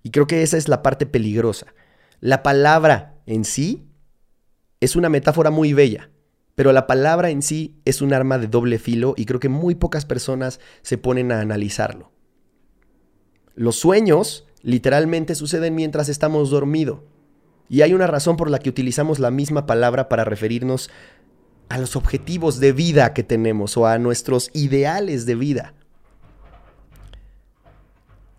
Y 0.04 0.12
creo 0.12 0.28
que 0.28 0.44
esa 0.44 0.58
es 0.58 0.68
la 0.68 0.84
parte 0.84 1.06
peligrosa. 1.06 1.74
La 2.20 2.44
palabra 2.44 3.20
en 3.26 3.44
sí 3.44 3.90
es 4.78 4.94
una 4.94 5.08
metáfora 5.08 5.50
muy 5.50 5.72
bella, 5.72 6.12
pero 6.56 6.72
la 6.72 6.86
palabra 6.86 7.30
en 7.30 7.42
sí 7.42 7.76
es 7.84 8.00
un 8.00 8.12
arma 8.14 8.38
de 8.38 8.48
doble 8.48 8.78
filo 8.78 9.14
y 9.16 9.26
creo 9.26 9.38
que 9.38 9.50
muy 9.50 9.74
pocas 9.74 10.06
personas 10.06 10.58
se 10.82 10.98
ponen 10.98 11.30
a 11.30 11.40
analizarlo. 11.40 12.10
Los 13.54 13.76
sueños 13.76 14.46
literalmente 14.62 15.34
suceden 15.34 15.74
mientras 15.74 16.08
estamos 16.08 16.50
dormidos. 16.50 17.00
Y 17.68 17.82
hay 17.82 17.92
una 17.92 18.06
razón 18.06 18.36
por 18.36 18.50
la 18.50 18.58
que 18.58 18.70
utilizamos 18.70 19.18
la 19.18 19.30
misma 19.30 19.66
palabra 19.66 20.08
para 20.08 20.24
referirnos 20.24 20.88
a 21.68 21.78
los 21.78 21.94
objetivos 21.94 22.58
de 22.58 22.72
vida 22.72 23.12
que 23.12 23.22
tenemos 23.22 23.76
o 23.76 23.86
a 23.86 23.98
nuestros 23.98 24.50
ideales 24.54 25.26
de 25.26 25.34
vida. 25.34 25.74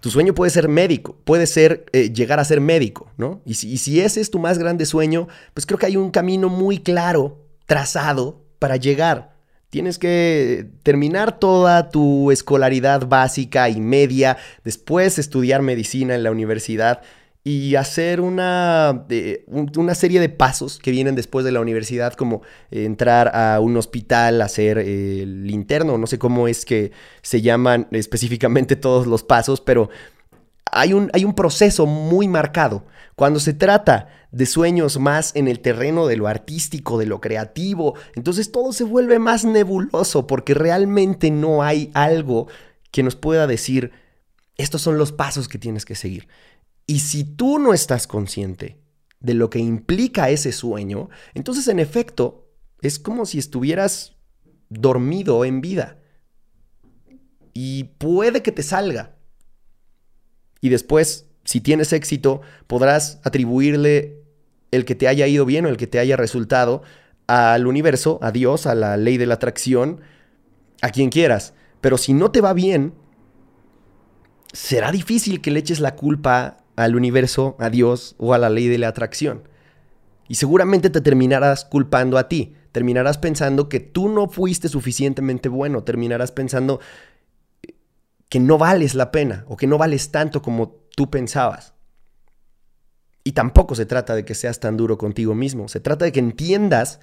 Tu 0.01 0.09
sueño 0.09 0.33
puede 0.33 0.49
ser 0.49 0.69
médico, 0.69 1.17
puede 1.23 1.45
ser 1.45 1.85
eh, 1.91 2.11
llegar 2.11 2.39
a 2.39 2.45
ser 2.45 2.61
médico, 2.61 3.11
¿no? 3.17 3.41
Y 3.45 3.55
si, 3.55 3.69
y 3.71 3.77
si 3.77 3.99
ese 3.99 4.21
es 4.21 4.31
tu 4.31 4.39
más 4.39 4.57
grande 4.57 4.85
sueño, 4.85 5.27
pues 5.53 5.65
creo 5.65 5.77
que 5.77 5.87
hay 5.87 5.97
un 5.97 6.11
camino 6.11 6.49
muy 6.49 6.79
claro, 6.79 7.46
trazado, 7.67 8.47
para 8.57 8.77
llegar. 8.77 9.37
Tienes 9.69 9.99
que 9.99 10.69
terminar 10.81 11.39
toda 11.39 11.89
tu 11.89 12.31
escolaridad 12.31 13.07
básica 13.07 13.69
y 13.69 13.79
media, 13.79 14.37
después 14.63 15.19
estudiar 15.19 15.61
medicina 15.61 16.15
en 16.15 16.23
la 16.23 16.31
universidad 16.31 17.01
y 17.43 17.75
hacer 17.75 18.19
una, 18.19 19.05
una 19.77 19.95
serie 19.95 20.19
de 20.19 20.27
pasos 20.27 20.79
que 20.79 20.91
vienen 20.91 21.15
después 21.15 21.45
de 21.45 21.51
la 21.51 21.61
universidad, 21.61 22.13
como 22.13 22.41
entrar 22.71 23.33
a 23.33 23.59
un 23.61 23.77
hospital, 23.77 24.41
hacer 24.41 24.77
el 24.79 25.49
interno, 25.49 25.97
no 25.97 26.07
sé 26.07 26.17
cómo 26.19 26.49
es 26.49 26.65
que 26.65 26.91
se 27.21 27.41
llaman 27.41 27.87
específicamente 27.91 28.75
todos 28.75 29.07
los 29.07 29.23
pasos, 29.23 29.61
pero 29.61 29.89
hay 30.71 30.93
un, 30.93 31.09
hay 31.13 31.25
un 31.25 31.33
proceso 31.33 31.85
muy 31.85 32.27
marcado. 32.27 32.85
Cuando 33.15 33.39
se 33.39 33.53
trata 33.53 34.09
de 34.31 34.45
sueños 34.45 34.99
más 34.99 35.35
en 35.35 35.47
el 35.47 35.59
terreno 35.59 36.07
de 36.07 36.17
lo 36.17 36.27
artístico, 36.27 36.97
de 36.97 37.05
lo 37.05 37.19
creativo, 37.19 37.95
entonces 38.15 38.51
todo 38.51 38.73
se 38.73 38.83
vuelve 38.83 39.19
más 39.19 39.43
nebuloso 39.45 40.27
porque 40.27 40.53
realmente 40.53 41.31
no 41.31 41.63
hay 41.63 41.89
algo 41.93 42.47
que 42.91 43.03
nos 43.03 43.15
pueda 43.15 43.47
decir, 43.47 43.91
estos 44.57 44.81
son 44.81 44.97
los 44.97 45.11
pasos 45.11 45.47
que 45.47 45.57
tienes 45.57 45.85
que 45.85 45.95
seguir. 45.95 46.27
Y 46.85 46.99
si 46.99 47.23
tú 47.23 47.59
no 47.59 47.73
estás 47.73 48.07
consciente 48.07 48.79
de 49.19 49.33
lo 49.33 49.49
que 49.49 49.59
implica 49.59 50.29
ese 50.29 50.51
sueño, 50.51 51.09
entonces 51.33 51.67
en 51.67 51.79
efecto 51.79 52.49
es 52.81 52.99
como 52.99 53.25
si 53.25 53.39
estuvieras 53.39 54.15
dormido 54.69 55.43
en 55.45 55.61
vida. 55.61 55.99
Y 57.53 57.85
puede 57.97 58.43
que 58.43 58.51
te 58.51 58.63
salga. 58.63 59.16
Y 60.61 60.69
después, 60.69 61.27
si 61.43 61.61
tienes 61.61 61.93
éxito, 61.93 62.41
podrás 62.67 63.19
atribuirle 63.23 64.21
el 64.71 64.85
que 64.85 64.95
te 64.95 65.07
haya 65.07 65.27
ido 65.27 65.45
bien 65.45 65.65
o 65.65 65.69
el 65.69 65.77
que 65.77 65.87
te 65.87 65.99
haya 65.99 66.17
resultado 66.17 66.83
al 67.27 67.67
universo, 67.67 68.19
a 68.21 68.31
Dios, 68.31 68.65
a 68.65 68.75
la 68.75 68.97
ley 68.97 69.17
de 69.17 69.25
la 69.25 69.35
atracción, 69.35 70.01
a 70.81 70.89
quien 70.89 71.09
quieras. 71.09 71.53
Pero 71.81 71.97
si 71.97 72.13
no 72.13 72.31
te 72.31 72.41
va 72.41 72.53
bien, 72.53 72.93
será 74.53 74.91
difícil 74.91 75.41
que 75.41 75.51
le 75.51 75.59
eches 75.59 75.79
la 75.79 75.95
culpa 75.95 76.57
al 76.75 76.95
universo, 76.95 77.55
a 77.59 77.69
Dios 77.69 78.15
o 78.17 78.33
a 78.33 78.37
la 78.37 78.49
ley 78.49 78.67
de 78.67 78.77
la 78.77 78.87
atracción. 78.87 79.43
Y 80.27 80.35
seguramente 80.35 80.89
te 80.89 81.01
terminarás 81.01 81.65
culpando 81.65 82.17
a 82.17 82.27
ti. 82.27 82.53
Terminarás 82.71 83.17
pensando 83.17 83.69
que 83.69 83.79
tú 83.79 84.09
no 84.09 84.27
fuiste 84.27 84.69
suficientemente 84.69 85.49
bueno. 85.49 85.83
Terminarás 85.83 86.31
pensando 86.31 86.79
que 88.29 88.39
no 88.39 88.57
vales 88.57 88.95
la 88.95 89.11
pena 89.11 89.45
o 89.47 89.57
que 89.57 89.67
no 89.67 89.77
vales 89.77 90.11
tanto 90.11 90.41
como 90.41 90.69
tú 90.95 91.09
pensabas. 91.09 91.73
Y 93.23 93.33
tampoco 93.33 93.75
se 93.75 93.85
trata 93.85 94.15
de 94.15 94.25
que 94.25 94.35
seas 94.35 94.59
tan 94.59 94.77
duro 94.77 94.97
contigo 94.97 95.35
mismo. 95.35 95.67
Se 95.67 95.79
trata 95.79 96.05
de 96.05 96.11
que 96.11 96.19
entiendas 96.19 96.99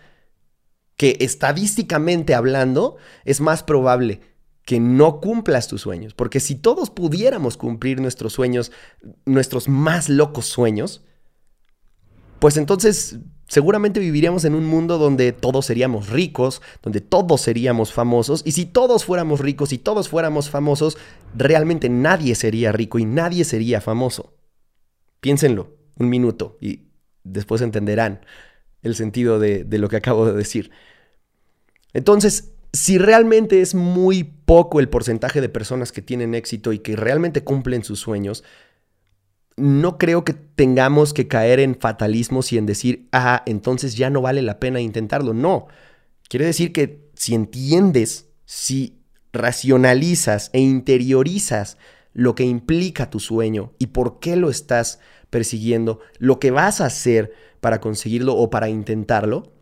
que 0.96 1.16
estadísticamente 1.20 2.34
hablando 2.34 2.96
es 3.24 3.40
más 3.40 3.62
probable 3.62 4.20
que 4.64 4.80
no 4.80 5.20
cumplas 5.20 5.68
tus 5.68 5.82
sueños. 5.82 6.14
Porque 6.14 6.40
si 6.40 6.54
todos 6.54 6.90
pudiéramos 6.90 7.56
cumplir 7.56 8.00
nuestros 8.00 8.32
sueños, 8.32 8.72
nuestros 9.26 9.68
más 9.68 10.08
locos 10.08 10.46
sueños, 10.46 11.04
pues 12.38 12.56
entonces 12.56 13.18
seguramente 13.48 14.00
viviríamos 14.00 14.44
en 14.44 14.54
un 14.54 14.64
mundo 14.64 14.98
donde 14.98 15.32
todos 15.32 15.66
seríamos 15.66 16.08
ricos, 16.08 16.62
donde 16.82 17.00
todos 17.00 17.40
seríamos 17.40 17.92
famosos. 17.92 18.42
Y 18.44 18.52
si 18.52 18.66
todos 18.66 19.04
fuéramos 19.04 19.40
ricos 19.40 19.72
y 19.72 19.78
todos 19.78 20.08
fuéramos 20.08 20.50
famosos, 20.50 20.98
realmente 21.34 21.88
nadie 21.88 22.34
sería 22.34 22.72
rico 22.72 22.98
y 22.98 23.04
nadie 23.04 23.44
sería 23.44 23.80
famoso. 23.80 24.34
Piénsenlo 25.20 25.74
un 25.96 26.08
minuto 26.08 26.58
y 26.60 26.88
después 27.22 27.62
entenderán 27.62 28.20
el 28.82 28.94
sentido 28.94 29.38
de, 29.38 29.66
lo 29.70 29.88
que 29.88 29.96
acabo 29.96 30.26
de 30.26 30.34
decir. 30.34 30.70
Entonces, 31.92 32.52
si 32.72 32.98
realmente 32.98 33.60
es 33.60 33.74
muy 33.74 34.24
poco 34.24 34.80
el 34.80 34.88
porcentaje 34.88 35.40
de 35.40 35.48
personas 35.48 35.92
que 35.92 36.02
tienen 36.02 36.34
éxito 36.34 36.72
y 36.72 36.80
que 36.80 36.96
realmente 36.96 37.44
cumplen 37.44 37.84
sus 37.84 38.00
sueños, 38.00 38.44
no 39.56 39.98
creo 39.98 40.24
que 40.24 40.32
tengamos 40.32 41.14
que 41.14 41.28
caer 41.28 41.60
en 41.60 41.76
fatalismos 41.76 42.52
y 42.52 42.58
en 42.58 42.66
decir, 42.66 43.08
ah, 43.12 43.42
entonces 43.46 43.96
ya 43.96 44.10
no 44.10 44.20
vale 44.20 44.42
la 44.42 44.58
pena 44.58 44.80
intentarlo. 44.80 45.32
No. 45.32 45.66
Quiere 46.28 46.46
decir 46.46 46.72
que 46.72 47.08
si 47.14 47.34
entiendes, 47.34 48.28
si 48.44 48.98
racionalizas 49.32 50.50
e 50.52 50.60
interiorizas 50.60 51.76
lo 52.12 52.34
que 52.34 52.44
implica 52.44 53.10
tu 53.10 53.20
sueño 53.20 53.72
y 53.78 53.88
por 53.88 54.20
qué 54.20 54.36
lo 54.36 54.50
estás 54.50 55.00
persiguiendo, 55.30 56.00
lo 56.18 56.38
que 56.38 56.50
vas 56.50 56.80
a 56.80 56.86
hacer 56.86 57.32
para 57.60 57.80
conseguirlo 57.80 58.36
o 58.36 58.50
para 58.50 58.68
intentarlo, 58.68 59.52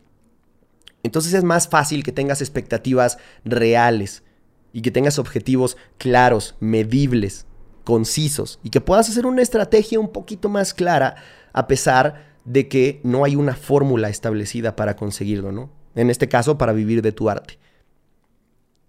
entonces 1.01 1.33
es 1.33 1.43
más 1.43 1.67
fácil 1.67 2.03
que 2.03 2.11
tengas 2.11 2.41
expectativas 2.41 3.17
reales 3.43 4.23
y 4.71 4.81
que 4.81 4.91
tengas 4.91 5.19
objetivos 5.19 5.77
claros, 5.97 6.55
medibles, 6.59 7.45
concisos 7.83 8.59
y 8.63 8.69
que 8.69 8.81
puedas 8.81 9.09
hacer 9.09 9.25
una 9.25 9.41
estrategia 9.41 9.99
un 9.99 10.11
poquito 10.11 10.49
más 10.49 10.73
clara 10.73 11.15
a 11.51 11.67
pesar 11.67 12.33
de 12.45 12.67
que 12.67 12.99
no 13.03 13.23
hay 13.23 13.35
una 13.35 13.55
fórmula 13.55 14.09
establecida 14.09 14.75
para 14.75 14.95
conseguirlo, 14.95 15.51
¿no? 15.51 15.69
En 15.95 16.09
este 16.09 16.27
caso, 16.27 16.57
para 16.57 16.73
vivir 16.73 17.01
de 17.01 17.11
tu 17.11 17.29
arte. 17.29 17.59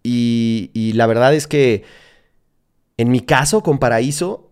Y, 0.02 0.92
la 0.94 1.06
verdad 1.06 1.34
es 1.34 1.46
que 1.46 1.82
en 2.98 3.10
mi 3.10 3.20
caso, 3.20 3.62
con 3.62 3.78
Paraíso, 3.78 4.50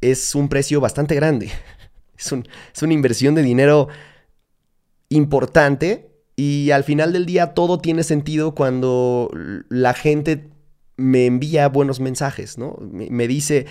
es 0.00 0.34
un 0.34 0.48
precio 0.48 0.80
bastante 0.80 1.14
grande. 1.14 1.50
Es, 2.20 2.34
es 2.74 2.82
una 2.82 2.92
inversión 2.92 3.34
de 3.34 3.42
dinero 3.42 3.88
importante 5.08 6.10
y 6.36 6.70
al 6.70 6.84
final 6.84 7.14
del 7.14 7.24
día 7.24 7.54
todo 7.54 7.78
tiene 7.78 8.02
sentido 8.02 8.54
cuando 8.54 9.30
la 9.70 9.94
gente 9.94 10.49
me 11.00 11.26
envía 11.26 11.68
buenos 11.68 11.98
mensajes, 11.98 12.58
¿no? 12.58 12.76
Me, 12.80 13.26
dice 13.26 13.66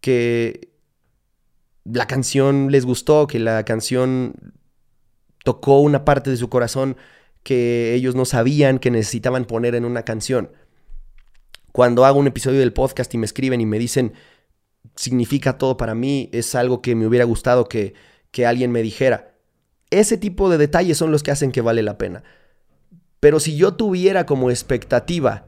que 0.00 0.70
la 1.84 2.06
canción 2.06 2.70
les 2.70 2.86
gustó, 2.86 3.26
que 3.26 3.40
la 3.40 3.64
canción 3.64 4.34
tocó 5.44 5.80
una 5.80 6.04
parte 6.04 6.30
de 6.30 6.36
su 6.36 6.48
corazón 6.48 6.96
que 7.42 7.94
ellos 7.94 8.14
no 8.14 8.24
sabían 8.24 8.78
que 8.78 8.90
necesitaban 8.90 9.44
poner 9.44 9.74
en 9.74 9.84
una 9.84 10.04
canción. 10.04 10.52
Cuando 11.72 12.04
hago 12.04 12.18
un 12.18 12.26
episodio 12.26 12.60
del 12.60 12.72
podcast 12.72 13.12
y 13.14 13.18
me 13.18 13.26
escriben 13.26 13.60
y 13.60 13.66
me 13.66 13.78
dicen, 13.78 14.12
significa 14.94 15.58
todo 15.58 15.76
para 15.76 15.94
mí, 15.94 16.30
es 16.32 16.54
algo 16.54 16.80
que 16.80 16.94
me 16.94 17.06
hubiera 17.06 17.24
gustado 17.24 17.68
que, 17.68 17.94
que 18.30 18.46
alguien 18.46 18.70
me 18.70 18.82
dijera. 18.82 19.34
Ese 19.90 20.16
tipo 20.16 20.48
de 20.48 20.58
detalles 20.58 20.98
son 20.98 21.10
los 21.10 21.22
que 21.22 21.30
hacen 21.30 21.50
que 21.50 21.60
vale 21.60 21.82
la 21.82 21.98
pena. 21.98 22.22
Pero 23.20 23.40
si 23.40 23.56
yo 23.56 23.74
tuviera 23.74 24.26
como 24.26 24.50
expectativa 24.50 25.47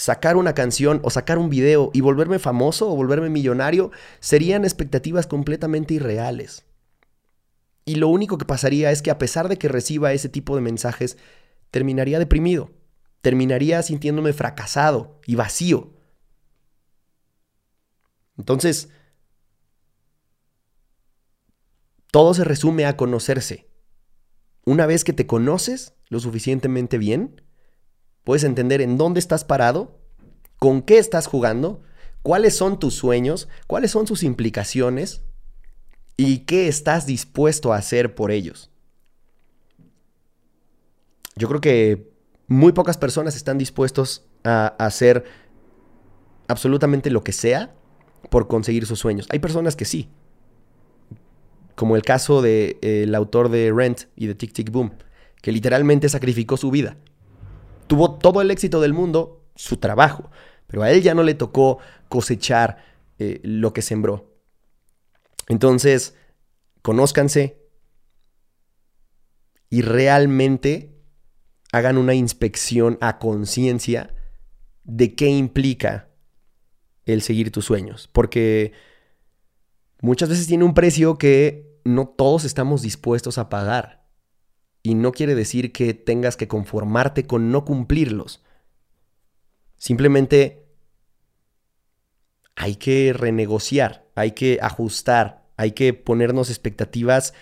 sacar 0.00 0.38
una 0.38 0.54
canción 0.54 0.98
o 1.04 1.10
sacar 1.10 1.36
un 1.36 1.50
video 1.50 1.90
y 1.92 2.00
volverme 2.00 2.38
famoso 2.38 2.90
o 2.90 2.96
volverme 2.96 3.28
millonario, 3.28 3.90
serían 4.18 4.64
expectativas 4.64 5.26
completamente 5.26 5.92
irreales. 5.92 6.64
Y 7.84 7.96
lo 7.96 8.08
único 8.08 8.38
que 8.38 8.46
pasaría 8.46 8.90
es 8.92 9.02
que 9.02 9.10
a 9.10 9.18
pesar 9.18 9.50
de 9.50 9.58
que 9.58 9.68
reciba 9.68 10.14
ese 10.14 10.30
tipo 10.30 10.56
de 10.56 10.62
mensajes, 10.62 11.18
terminaría 11.70 12.18
deprimido, 12.18 12.70
terminaría 13.20 13.82
sintiéndome 13.82 14.32
fracasado 14.32 15.20
y 15.26 15.34
vacío. 15.34 15.92
Entonces, 18.38 18.88
todo 22.10 22.32
se 22.32 22.44
resume 22.44 22.86
a 22.86 22.96
conocerse. 22.96 23.68
Una 24.64 24.86
vez 24.86 25.04
que 25.04 25.12
te 25.12 25.26
conoces 25.26 25.92
lo 26.08 26.20
suficientemente 26.20 26.96
bien, 26.96 27.42
puedes 28.24 28.44
entender 28.44 28.80
en 28.80 28.96
dónde 28.96 29.20
estás 29.20 29.44
parado, 29.44 29.98
con 30.58 30.82
qué 30.82 30.98
estás 30.98 31.26
jugando, 31.26 31.82
cuáles 32.22 32.56
son 32.56 32.78
tus 32.78 32.94
sueños, 32.94 33.48
cuáles 33.66 33.90
son 33.90 34.06
sus 34.06 34.22
implicaciones 34.22 35.22
y 36.16 36.40
qué 36.40 36.68
estás 36.68 37.06
dispuesto 37.06 37.72
a 37.72 37.76
hacer 37.76 38.14
por 38.14 38.30
ellos. 38.30 38.70
Yo 41.36 41.48
creo 41.48 41.60
que 41.60 42.12
muy 42.46 42.72
pocas 42.72 42.98
personas 42.98 43.36
están 43.36 43.56
dispuestos 43.56 44.26
a 44.44 44.66
hacer 44.78 45.24
absolutamente 46.48 47.10
lo 47.10 47.24
que 47.24 47.32
sea 47.32 47.74
por 48.28 48.48
conseguir 48.48 48.84
sus 48.86 48.98
sueños. 48.98 49.26
Hay 49.30 49.38
personas 49.38 49.76
que 49.76 49.84
sí, 49.84 50.10
como 51.74 51.96
el 51.96 52.02
caso 52.02 52.42
del 52.42 52.78
de, 52.80 53.04
eh, 53.04 53.16
autor 53.16 53.48
de 53.48 53.72
Rent 53.74 54.02
y 54.16 54.26
de 54.26 54.34
Tic 54.34 54.52
Tic 54.52 54.70
Boom, 54.70 54.92
que 55.40 55.52
literalmente 55.52 56.08
sacrificó 56.08 56.58
su 56.58 56.70
vida. 56.70 56.96
Tuvo 57.90 58.12
todo 58.12 58.40
el 58.40 58.52
éxito 58.52 58.80
del 58.80 58.92
mundo, 58.92 59.50
su 59.56 59.78
trabajo, 59.78 60.30
pero 60.68 60.84
a 60.84 60.92
él 60.92 61.02
ya 61.02 61.12
no 61.12 61.24
le 61.24 61.34
tocó 61.34 61.78
cosechar 62.08 62.84
eh, 63.18 63.40
lo 63.42 63.72
que 63.72 63.82
sembró. 63.82 64.32
Entonces, 65.48 66.14
conózcanse 66.82 67.60
y 69.70 69.82
realmente 69.82 71.02
hagan 71.72 71.98
una 71.98 72.14
inspección 72.14 72.96
a 73.00 73.18
conciencia 73.18 74.14
de 74.84 75.16
qué 75.16 75.26
implica 75.26 76.10
el 77.06 77.22
seguir 77.22 77.50
tus 77.50 77.64
sueños, 77.64 78.08
porque 78.12 78.70
muchas 80.00 80.28
veces 80.28 80.46
tiene 80.46 80.62
un 80.62 80.74
precio 80.74 81.18
que 81.18 81.80
no 81.82 82.06
todos 82.06 82.44
estamos 82.44 82.82
dispuestos 82.82 83.36
a 83.36 83.48
pagar. 83.48 83.99
Y 84.82 84.94
no 84.94 85.12
quiere 85.12 85.34
decir 85.34 85.72
que 85.72 85.94
tengas 85.94 86.36
que 86.36 86.48
conformarte 86.48 87.26
con 87.26 87.50
no 87.50 87.64
cumplirlos. 87.64 88.42
Simplemente 89.76 90.66
hay 92.56 92.76
que 92.76 93.12
renegociar, 93.14 94.06
hay 94.14 94.32
que 94.32 94.58
ajustar, 94.60 95.48
hay 95.56 95.72
que 95.72 95.94
ponernos 95.94 96.50
expectativas 96.50 97.34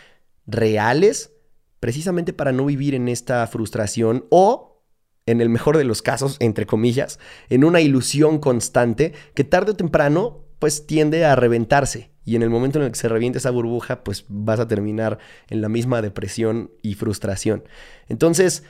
reales 0.47 1.33
precisamente 1.81 2.33
para 2.33 2.53
no 2.53 2.65
vivir 2.65 2.95
en 2.95 3.09
esta 3.09 3.47
frustración 3.47 4.27
o, 4.31 4.83
en 5.27 5.41
el 5.41 5.49
mejor 5.49 5.77
de 5.77 5.85
los 5.85 6.03
casos, 6.03 6.37
entre 6.41 6.67
comillas, 6.67 7.19
en 7.49 7.65
una 7.65 7.81
ilusión 7.81 8.39
constante 8.39 9.13
que 9.35 9.45
tarde 9.45 9.73
o 9.73 9.77
temprano 9.77 10.45
pues 10.59 10.87
tiende 10.87 11.25
a 11.25 11.37
reventarse 11.37 12.11
y 12.29 12.37
en 12.37 12.43
el 12.43 12.51
momento 12.51 12.79
en 12.79 12.85
el 12.85 12.93
que 12.93 12.99
se 12.99 13.09
reviente 13.09 13.39
esa 13.39 13.51
burbuja, 13.51 14.05
pues 14.05 14.27
vas 14.29 14.61
a 14.61 14.69
terminar 14.69 15.19
en 15.49 15.63
la 15.63 15.71
misma 15.71 16.03
depresión 16.03 16.71
y 16.83 16.93
frustración. 16.93 17.65
Entonces, 18.07 18.65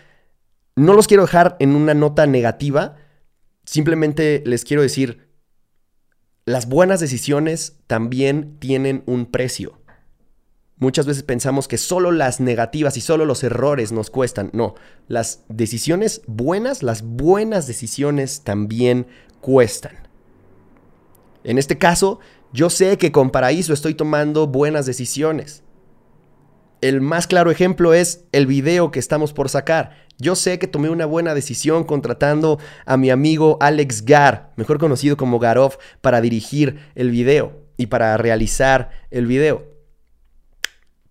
no 0.76 0.94
los 0.94 1.08
quiero 1.08 1.24
dejar 1.24 1.56
en 1.58 1.70
una 1.74 1.92
nota 1.92 2.28
negativa, 2.28 2.98
simplemente 3.64 4.44
les 4.46 4.64
quiero 4.64 4.80
decir, 4.80 5.26
las 6.44 6.68
buenas 6.68 7.00
decisiones 7.00 7.74
también 7.88 8.60
tienen 8.60 9.02
un 9.06 9.26
precio. 9.26 9.80
Muchas 10.76 11.06
veces 11.06 11.24
pensamos 11.24 11.66
que 11.66 11.78
solo 11.78 12.12
las 12.12 12.38
negativas 12.38 12.96
y 12.96 13.00
solo 13.00 13.24
los 13.24 13.42
errores 13.42 13.90
nos 13.90 14.08
cuestan. 14.08 14.50
No, 14.52 14.76
las 15.08 15.42
decisiones 15.48 16.22
buenas, 16.28 16.84
las 16.84 17.02
buenas 17.02 17.66
decisiones 17.66 18.42
también 18.42 19.08
cuestan. 19.40 20.08
En 21.42 21.58
este 21.58 21.76
caso, 21.76 22.20
yo 22.52 22.70
sé 22.70 22.98
que 22.98 23.12
con 23.12 23.30
Paraíso 23.30 23.72
estoy 23.72 23.94
tomando 23.94 24.46
buenas 24.46 24.86
decisiones. 24.86 25.62
El 26.80 27.00
más 27.00 27.26
claro 27.26 27.50
ejemplo 27.50 27.92
es 27.92 28.24
el 28.32 28.46
video 28.46 28.90
que 28.90 29.00
estamos 29.00 29.32
por 29.32 29.48
sacar. 29.48 30.06
Yo 30.18 30.34
sé 30.34 30.58
que 30.58 30.66
tomé 30.66 30.90
una 30.90 31.06
buena 31.06 31.34
decisión 31.34 31.84
contratando 31.84 32.58
a 32.86 32.96
mi 32.96 33.10
amigo 33.10 33.56
Alex 33.60 34.04
Gar, 34.04 34.52
mejor 34.56 34.78
conocido 34.78 35.16
como 35.16 35.38
Garov, 35.38 35.78
para 36.00 36.20
dirigir 36.20 36.78
el 36.94 37.10
video 37.10 37.64
y 37.76 37.86
para 37.86 38.16
realizar 38.16 38.90
el 39.10 39.26
video. 39.26 39.64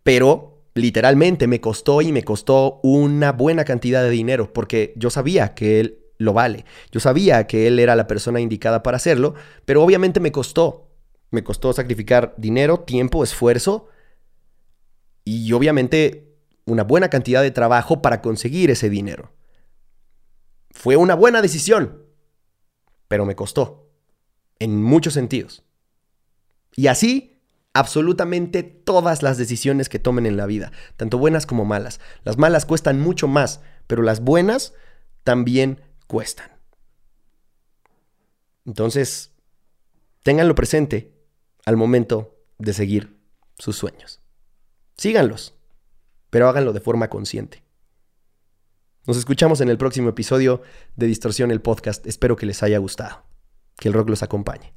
Pero, 0.03 0.63
literalmente 0.73 1.47
me 1.47 1.59
costó 1.59 2.01
y 2.01 2.11
me 2.11 2.23
costó 2.23 2.79
una 2.83 3.31
buena 3.31 3.65
cantidad 3.65 4.03
de 4.03 4.09
dinero 4.09 4.53
porque 4.53 4.93
yo 4.95 5.09
sabía 5.09 5.53
que 5.53 5.79
él 5.79 5.99
lo 6.17 6.33
vale. 6.33 6.65
Yo 6.91 6.99
sabía 6.99 7.45
que 7.47 7.67
él 7.67 7.79
era 7.79 7.95
la 7.95 8.07
persona 8.07 8.39
indicada 8.39 8.83
para 8.83 8.97
hacerlo, 8.97 9.35
pero 9.65 9.83
obviamente 9.83 10.19
me 10.19 10.31
costó. 10.31 10.86
Me 11.29 11.43
costó 11.43 11.73
sacrificar 11.73 12.33
dinero, 12.37 12.81
tiempo, 12.81 13.23
esfuerzo 13.23 13.87
y 15.23 15.51
obviamente 15.53 16.35
una 16.65 16.83
buena 16.83 17.09
cantidad 17.09 17.41
de 17.41 17.51
trabajo 17.51 18.01
para 18.01 18.21
conseguir 18.21 18.71
ese 18.71 18.89
dinero. 18.89 19.33
Fue 20.71 20.95
una 20.95 21.15
buena 21.15 21.41
decisión, 21.41 22.03
pero 23.07 23.25
me 23.25 23.35
costó, 23.35 23.89
en 24.59 24.81
muchos 24.81 25.13
sentidos. 25.13 25.63
Y 26.75 26.87
así 26.87 27.33
absolutamente 27.73 28.63
todas 28.63 29.21
las 29.21 29.37
decisiones 29.37 29.89
que 29.89 29.99
tomen 29.99 30.25
en 30.25 30.37
la 30.37 30.45
vida, 30.45 30.71
tanto 30.95 31.17
buenas 31.17 31.45
como 31.45 31.65
malas. 31.65 31.99
Las 32.23 32.37
malas 32.37 32.65
cuestan 32.65 32.99
mucho 32.99 33.27
más, 33.27 33.61
pero 33.85 34.01
las 34.01 34.21
buenas 34.21 34.73
también 35.23 35.81
cuestan. 36.07 36.51
Entonces, 38.65 39.31
ténganlo 40.23 40.55
presente 40.55 41.16
al 41.67 41.75
momento 41.75 42.33
de 42.59 42.71
seguir 42.71 43.19
sus 43.57 43.75
sueños. 43.75 44.21
Síganlos, 44.95 45.53
pero 46.29 46.47
háganlo 46.47 46.71
de 46.71 46.79
forma 46.79 47.09
consciente. 47.09 47.61
Nos 49.05 49.17
escuchamos 49.17 49.59
en 49.59 49.67
el 49.67 49.77
próximo 49.77 50.07
episodio 50.07 50.61
de 50.95 51.07
Distorsión 51.07 51.51
el 51.51 51.59
Podcast. 51.59 52.07
Espero 52.07 52.37
que 52.37 52.45
les 52.45 52.63
haya 52.63 52.77
gustado. 52.77 53.25
Que 53.75 53.89
el 53.89 53.93
rock 53.93 54.11
los 54.11 54.23
acompañe. 54.23 54.76